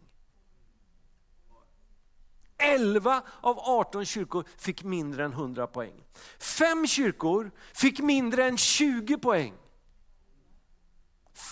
[2.58, 6.04] 11 av 18 kyrkor fick mindre än 100 poäng.
[6.38, 9.54] Fem kyrkor fick mindre än 20 poäng.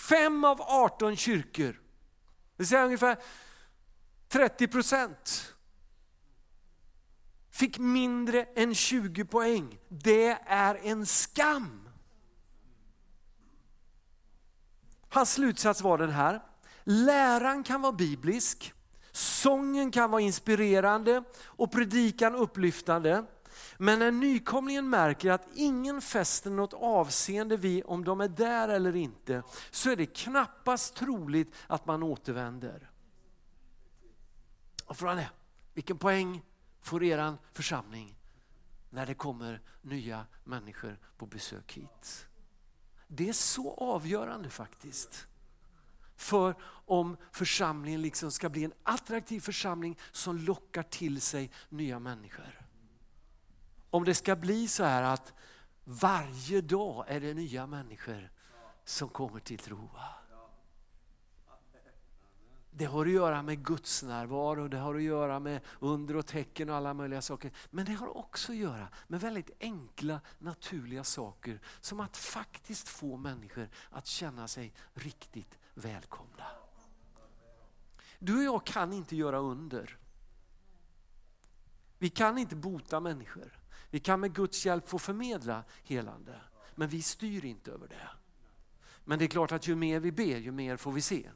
[0.09, 3.17] Fem av 18 kyrkor, det vill säga ungefär
[4.27, 5.56] 30 procent
[7.57, 9.77] fick mindre än 20 poäng.
[9.87, 11.89] Det är en skam.
[15.09, 16.43] Hans slutsats var den här.
[16.83, 18.73] Läran kan vara biblisk,
[19.11, 23.25] sången kan vara inspirerande och predikan upplyftande.
[23.77, 28.95] Men när nykomlingen märker att ingen fäster något avseende vid om de är där eller
[28.95, 32.89] inte, så är det knappast troligt att man återvänder.
[34.85, 35.29] Och frågan är,
[35.73, 36.43] vilken poäng
[36.87, 38.15] får er församling
[38.89, 42.27] när det kommer nya människor på besök hit.
[43.07, 45.27] Det är så avgörande faktiskt.
[46.15, 52.61] För om församlingen liksom ska bli en attraktiv församling som lockar till sig nya människor.
[53.89, 55.33] Om det ska bli så här att
[55.83, 58.31] varje dag är det nya människor
[58.85, 59.89] som kommer till tro.
[62.77, 66.69] Det har att göra med Guds närvaro, det har att göra med under och tecken
[66.69, 67.51] och alla möjliga saker.
[67.69, 71.59] Men det har också att göra med väldigt enkla, naturliga saker.
[71.81, 76.45] Som att faktiskt få människor att känna sig riktigt välkomna.
[78.19, 79.97] Du och jag kan inte göra under.
[81.97, 83.59] Vi kan inte bota människor.
[83.89, 86.41] Vi kan med Guds hjälp få förmedla helande,
[86.75, 88.09] men vi styr inte över det.
[89.03, 91.29] Men det är klart att ju mer vi ber, ju mer får vi se.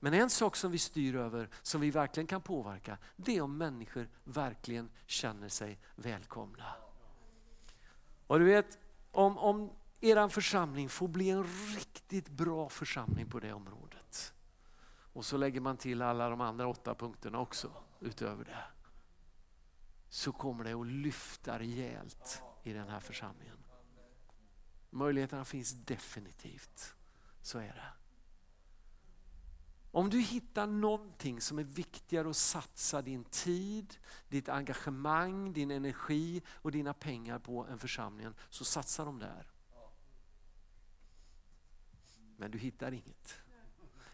[0.00, 3.58] Men en sak som vi styr över, som vi verkligen kan påverka, det är om
[3.58, 6.64] människor verkligen känner sig välkomna.
[8.26, 8.78] Och du vet,
[9.12, 9.70] om, om
[10.00, 11.44] er församling får bli en
[11.74, 14.34] riktigt bra församling på det området.
[15.12, 18.64] Och så lägger man till alla de andra åtta punkterna också utöver det.
[20.08, 23.56] Så kommer det att lyfta rejält i den här församlingen.
[24.90, 26.94] Möjligheterna finns definitivt.
[27.42, 27.97] Så är det.
[29.90, 33.96] Om du hittar någonting som är viktigare att satsa din tid,
[34.28, 39.46] ditt engagemang, din energi och dina pengar på än församlingen, så satsa dem där.
[42.36, 43.34] Men du hittar inget.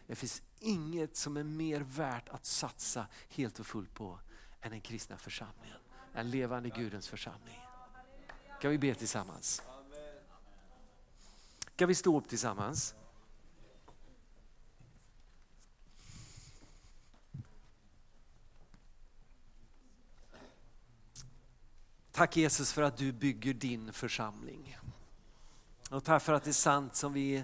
[0.07, 4.19] Det finns inget som är mer värt att satsa helt och fullt på
[4.61, 5.77] än den kristna församlingen.
[6.13, 7.59] Den levande Gudens församling.
[8.61, 9.61] Kan vi be tillsammans?
[11.75, 12.95] Kan vi stå upp tillsammans?
[22.15, 24.77] Tack Jesus för att du bygger din församling.
[25.89, 27.43] Och tack för att det är sant som vi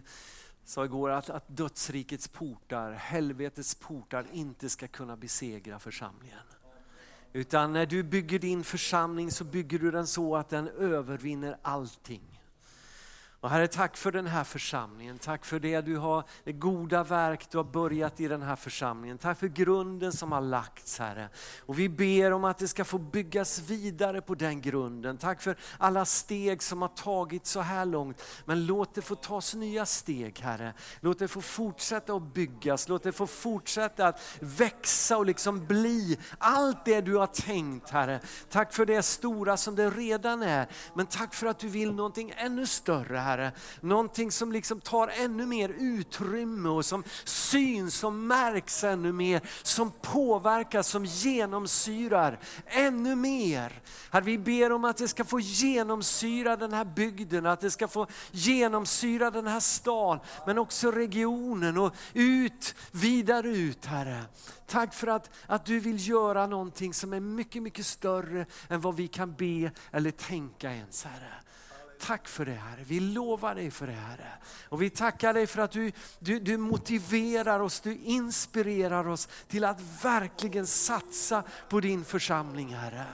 [0.66, 6.40] sa igår, att, att dödsrikets portar, helvetets portar inte ska kunna besegra församlingen.
[7.34, 12.31] Utan när du bygger din församling så bygger du den så att den övervinner allting.
[13.42, 15.20] Och Herre, tack för den här församlingen.
[15.20, 19.18] Tack för det du har, det goda verk du har börjat i den här församlingen.
[19.18, 21.30] Tack för grunden som har lagts Herre.
[21.66, 25.18] Och vi ber om att det ska få byggas vidare på den grunden.
[25.18, 28.22] Tack för alla steg som har tagits så här långt.
[28.46, 30.74] Men låt det få tas nya steg Herre.
[31.00, 32.90] Låt det få fortsätta att byggas.
[32.90, 38.20] Låt det få fortsätta att växa och liksom bli allt det du har tänkt Herre.
[38.50, 40.68] Tack för det stora som det redan är.
[40.94, 43.31] Men tack för att du vill någonting ännu större Herre.
[43.32, 43.52] Herre.
[43.82, 49.92] Någonting som liksom tar ännu mer utrymme och som syns, som märks ännu mer, som
[50.02, 53.82] påverkar, som genomsyrar ännu mer.
[54.10, 57.88] Herre, vi ber om att det ska få genomsyra den här bygden, att det ska
[57.88, 64.22] få genomsyra den här stan, men också regionen och ut, vidare ut Herre.
[64.68, 68.96] Tack för att, att du vill göra någonting som är mycket, mycket större än vad
[68.96, 71.34] vi kan be eller tänka ens Herre
[72.02, 72.84] tack för det Herre.
[72.84, 74.32] Vi lovar dig för det Herre.
[74.70, 79.64] Och vi tackar dig för att du, du, du motiverar oss, du inspirerar oss till
[79.64, 83.06] att verkligen satsa på din församling Herre.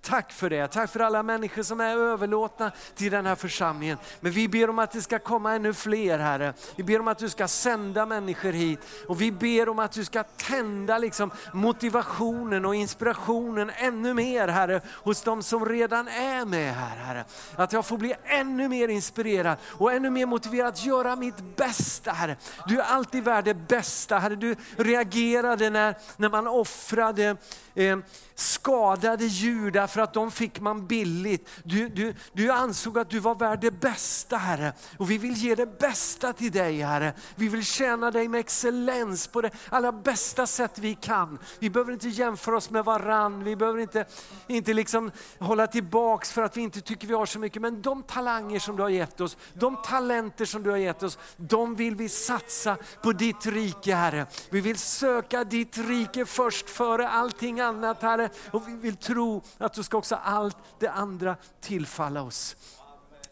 [0.00, 0.68] Tack för det.
[0.68, 3.98] Tack för alla människor som är överlåtna till den här församlingen.
[4.20, 6.54] Men vi ber om att det ska komma ännu fler Herre.
[6.76, 10.04] Vi ber om att du ska sända människor hit och vi ber om att du
[10.04, 16.74] ska tända liksom motivationen och inspirationen ännu mer Herre hos de som redan är med
[16.74, 17.24] här Herre.
[17.56, 22.12] Att jag får bli ännu mer inspirerad och ännu mer motiverad att göra mitt bästa
[22.12, 22.36] Herre.
[22.66, 24.36] Du är alltid värd det bästa Herre.
[24.36, 27.36] Du reagerade när, när man offrade
[27.74, 27.98] eh,
[28.34, 31.48] skadade djur därför att de fick man billigt.
[31.64, 35.54] Du, du, du ansåg att du var värd det bästa Herre och vi vill ge
[35.54, 37.12] det bästa till dig Herre.
[37.34, 41.38] Vi vill tjäna dig med excellens på det allra bästa sätt vi kan.
[41.58, 44.04] Vi behöver inte jämföra oss med varann, vi behöver inte,
[44.46, 47.62] inte liksom hålla tillbaks för att vi inte tycker vi har så mycket.
[47.62, 51.18] Men de talanger som du har gett oss, de talenter som du har gett oss,
[51.36, 54.26] de vill vi satsa på ditt rike Herre.
[54.50, 59.72] Vi vill söka ditt rike först före allting annat Herre och vi vill tro att
[59.72, 62.56] du ska också allt det andra tillfalla oss.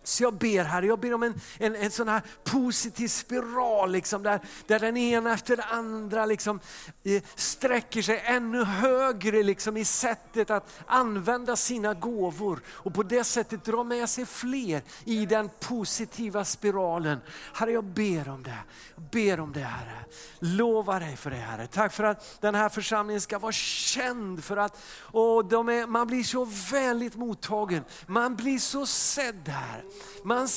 [0.09, 4.23] Så jag ber Herre, jag ber om en, en, en sån här positiv spiral liksom,
[4.23, 6.61] där, där den ena efter den andra liksom,
[7.35, 13.65] sträcker sig ännu högre liksom, i sättet att använda sina gåvor och på det sättet
[13.65, 17.19] dra med sig fler i den positiva spiralen.
[17.55, 18.59] Herre jag ber om det,
[18.95, 20.05] jag ber om det Herre.
[20.39, 21.67] Lova dig för det Herre.
[21.67, 26.07] Tack för att den här församlingen ska vara känd för att och de är, man
[26.07, 29.85] blir så vänligt mottagen, man blir så sedd här.
[30.23, 30.49] Man,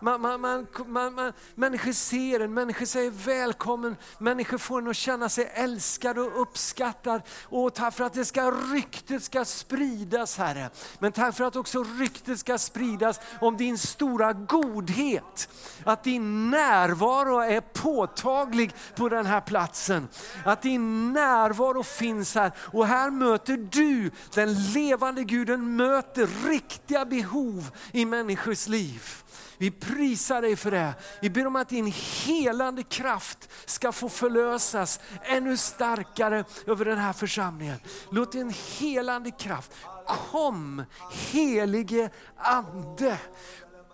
[0.00, 4.96] man, man, man, man, man, människor ser en, människor säger välkommen, människor får en att
[4.96, 7.22] känna sig älskad och uppskattad.
[7.42, 10.70] Och tack för att det ska, ryktet ska spridas Herre.
[10.98, 15.48] Men tack för att också ryktet ska spridas om din stora godhet.
[15.84, 20.08] Att din närvaro är påtaglig på den här platsen.
[20.44, 27.70] Att din närvaro finns här och här möter du, den levande Guden möter riktiga behov
[27.92, 29.22] i människors liv liv.
[29.58, 30.94] Vi prisar dig för det.
[31.20, 31.92] Vi ber om att din
[32.26, 37.78] helande kraft ska få förlösas ännu starkare över den här församlingen.
[38.10, 39.72] Låt din helande kraft,
[40.06, 43.18] kom helige Ande.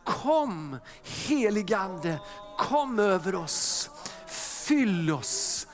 [0.04, 2.20] Kom helige Ande,
[2.58, 3.90] kom över oss.
[4.66, 5.66] Fyll oss,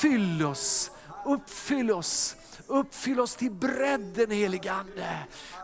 [0.00, 0.90] fyll oss,
[1.24, 2.36] uppfyll oss.
[2.66, 5.18] Uppfyll oss till bredden helige Ande.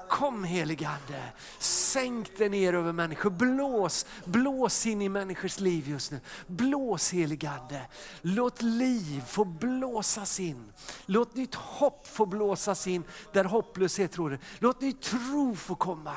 [0.09, 1.23] Kom helige Ande,
[1.59, 3.31] sänk dig ner över människor.
[3.31, 6.21] Blås, blås in i människors liv just nu.
[6.47, 7.83] Blås helige Ande.
[8.21, 10.73] Låt liv få blåsas in.
[11.07, 14.41] Låt nytt hopp få blåsas in där hopplöshet råder.
[14.59, 16.17] Låt ny tro få komma.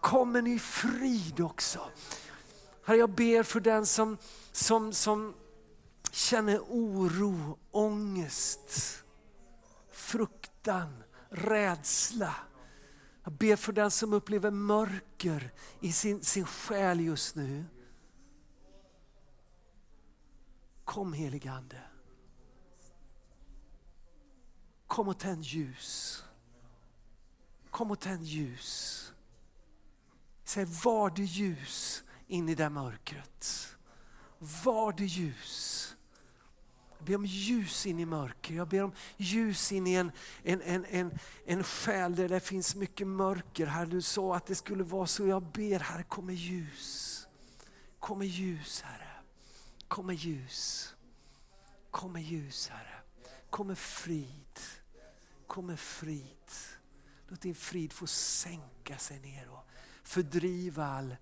[0.00, 1.80] Kom med ny frid också.
[2.84, 4.18] Herre, jag ber för den som,
[4.52, 5.34] som, som
[6.12, 8.98] känner oro, ångest,
[10.08, 12.34] fruktan, rädsla.
[13.24, 17.64] Jag ber för den som upplever mörker i sin, sin själ just nu.
[20.84, 21.82] Kom helige Ande.
[24.86, 26.24] Kom och tänd ljus.
[27.70, 29.12] Kom och tänd ljus.
[30.44, 33.76] Säg var det ljus in i det mörkret.
[34.38, 35.96] Var det ljus.
[36.98, 38.54] Jag ber om ljus in i mörker.
[38.54, 42.74] Jag ber om ljus in i en, en, en, en, en själ där det finns
[42.74, 43.66] mycket mörker.
[43.66, 45.26] Herre, du sa att det skulle vara så.
[45.26, 47.28] Jag ber, Herre, kom med ljus.
[47.98, 49.10] Kom med ljus, Herre.
[49.88, 50.94] Kom med ljus.
[51.90, 53.02] Kom med ljus, Herre.
[53.50, 54.60] Kom med frid.
[55.46, 56.50] Kom med frid.
[57.28, 59.66] Låt din frid få sänka sig ner och
[60.02, 61.16] fördriva all,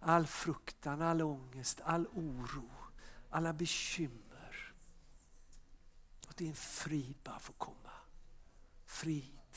[0.00, 2.70] all fruktan, all ångest, all oro,
[3.30, 4.27] alla bekymmer
[6.38, 7.92] din frid bara få komma.
[8.86, 9.56] Frid.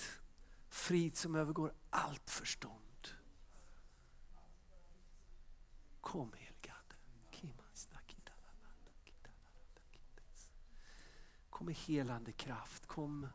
[0.69, 3.07] Frid som övergår allt förstånd.
[6.01, 6.51] Kom helgande.
[11.49, 12.87] Kom med helande kraft.
[12.87, 13.27] Kom.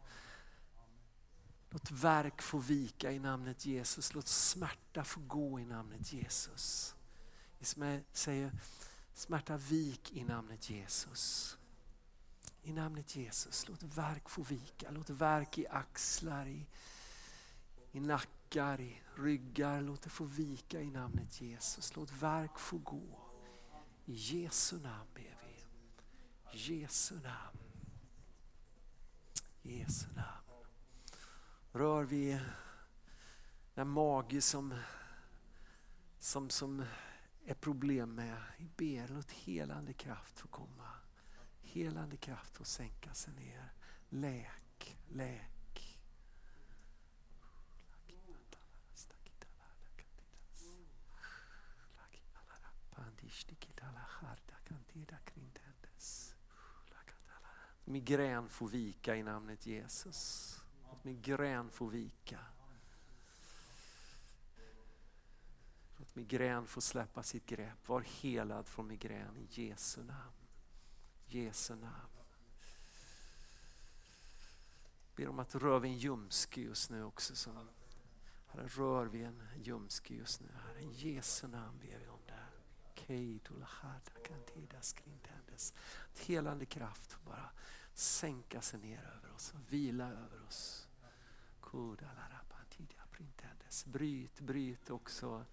[1.70, 4.14] Låt verk få vika i namnet Jesus.
[4.14, 6.94] Låt smärta få gå i namnet Jesus.
[7.59, 8.53] Ismael säger
[9.14, 11.57] smärta vik i namnet Jesus.
[12.66, 14.90] I namnet Jesus, låt verk få vika.
[14.90, 16.66] Låt verk i axlar, i,
[17.92, 19.80] i nackar, i ryggar.
[19.80, 21.96] Låt det få vika i namnet Jesus.
[21.96, 23.18] Låt verk få gå.
[24.04, 25.64] I Jesu namn ber vi.
[26.58, 27.58] Jesu namn.
[29.62, 30.66] Jesu namn.
[31.72, 32.40] Rör vi
[33.74, 34.74] den mage som,
[36.18, 36.84] som, som
[37.44, 38.42] är problem med.
[38.58, 40.95] Vi ber, låt helande kraft få komma
[41.77, 43.72] helande kraft att sänka sig ner.
[44.09, 45.53] Läk, läk.
[57.89, 60.61] Migrän får vika i namnet Jesus.
[60.89, 62.39] Låt migrän få vika.
[65.99, 67.89] Låt migrän få släppa sitt grepp.
[67.89, 70.45] Var helad från migrän i Jesu namn.
[71.27, 72.16] Jesu namn.
[75.16, 77.37] Ber om att rör vid en ljumske just nu också.
[77.37, 77.51] Så.
[78.47, 80.49] Herre, rör vid en ljumske just nu.
[80.66, 82.33] Herre, i Jesu namn ber vi om det.
[86.12, 87.51] Att helande kraft bara
[87.95, 90.89] sänka sig ner över oss och vila över oss.
[93.87, 95.45] Bryt, bryt också.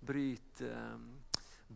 [0.00, 1.20] Bryt um,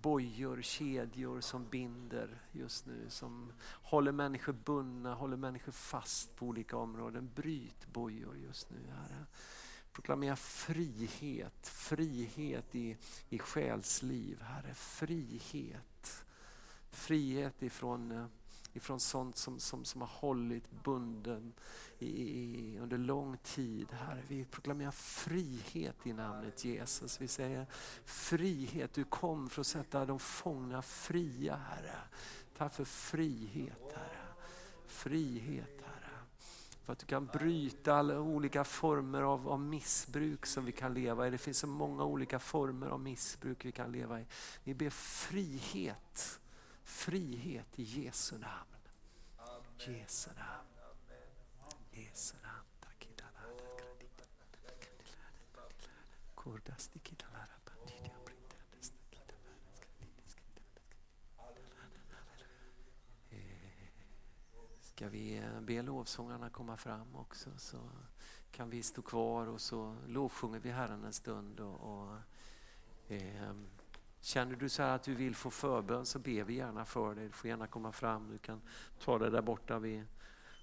[0.03, 6.77] bojor, kedjor som binder just nu, som håller människor bundna, håller människor fast på olika
[6.77, 7.31] områden.
[7.35, 9.27] Bryt bojor just nu, Herre.
[9.93, 12.97] Proklamera frihet, frihet i,
[13.29, 14.75] i själsliv, Herre.
[14.75, 16.25] Frihet.
[16.91, 18.27] Frihet ifrån eh,
[18.73, 21.53] ifrån sånt som, som, som har hållit bunden
[21.99, 23.93] i, i, under lång tid.
[23.93, 27.21] Herre, vi proklamerar frihet i namnet Jesus.
[27.21, 27.67] Vi säger
[28.05, 31.99] frihet, du kom för att sätta de fångna fria Herre.
[32.57, 34.27] Tack för frihet Herre.
[34.87, 35.99] Frihet Herre.
[36.85, 41.27] För att du kan bryta alla olika former av, av missbruk som vi kan leva
[41.27, 41.31] i.
[41.31, 44.27] Det finns så många olika former av missbruk vi kan leva i.
[44.65, 46.41] Vi ber frihet
[46.89, 48.77] frihet i Jesu namn.
[49.79, 50.69] Jesu namn.
[51.93, 52.69] Jesu namn.
[64.81, 67.91] Ska vi be lovsångarna komma fram också så
[68.51, 72.17] kan vi stå kvar och så lovsjunger vi Herren en stund och, och
[73.09, 73.53] eh,
[74.21, 77.27] känner du så att du vill få förbön så ber vi gärna för dig.
[77.27, 78.31] Du får gärna komma fram.
[78.31, 78.61] Du kan
[79.05, 80.05] ta det där borta vid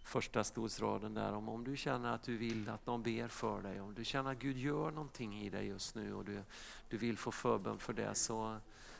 [0.03, 1.34] första stolsraden där.
[1.34, 4.32] Om, om du känner att du vill att någon ber för dig, om du känner
[4.32, 6.43] att Gud gör någonting i dig just nu och du,
[6.89, 8.58] du vill få förbön för det så,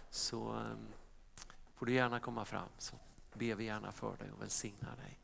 [0.10, 0.88] så um,
[1.76, 2.70] får du gärna komma fram.
[2.78, 2.96] Så
[3.34, 5.20] ber vi gärna för dig och välsignar dig.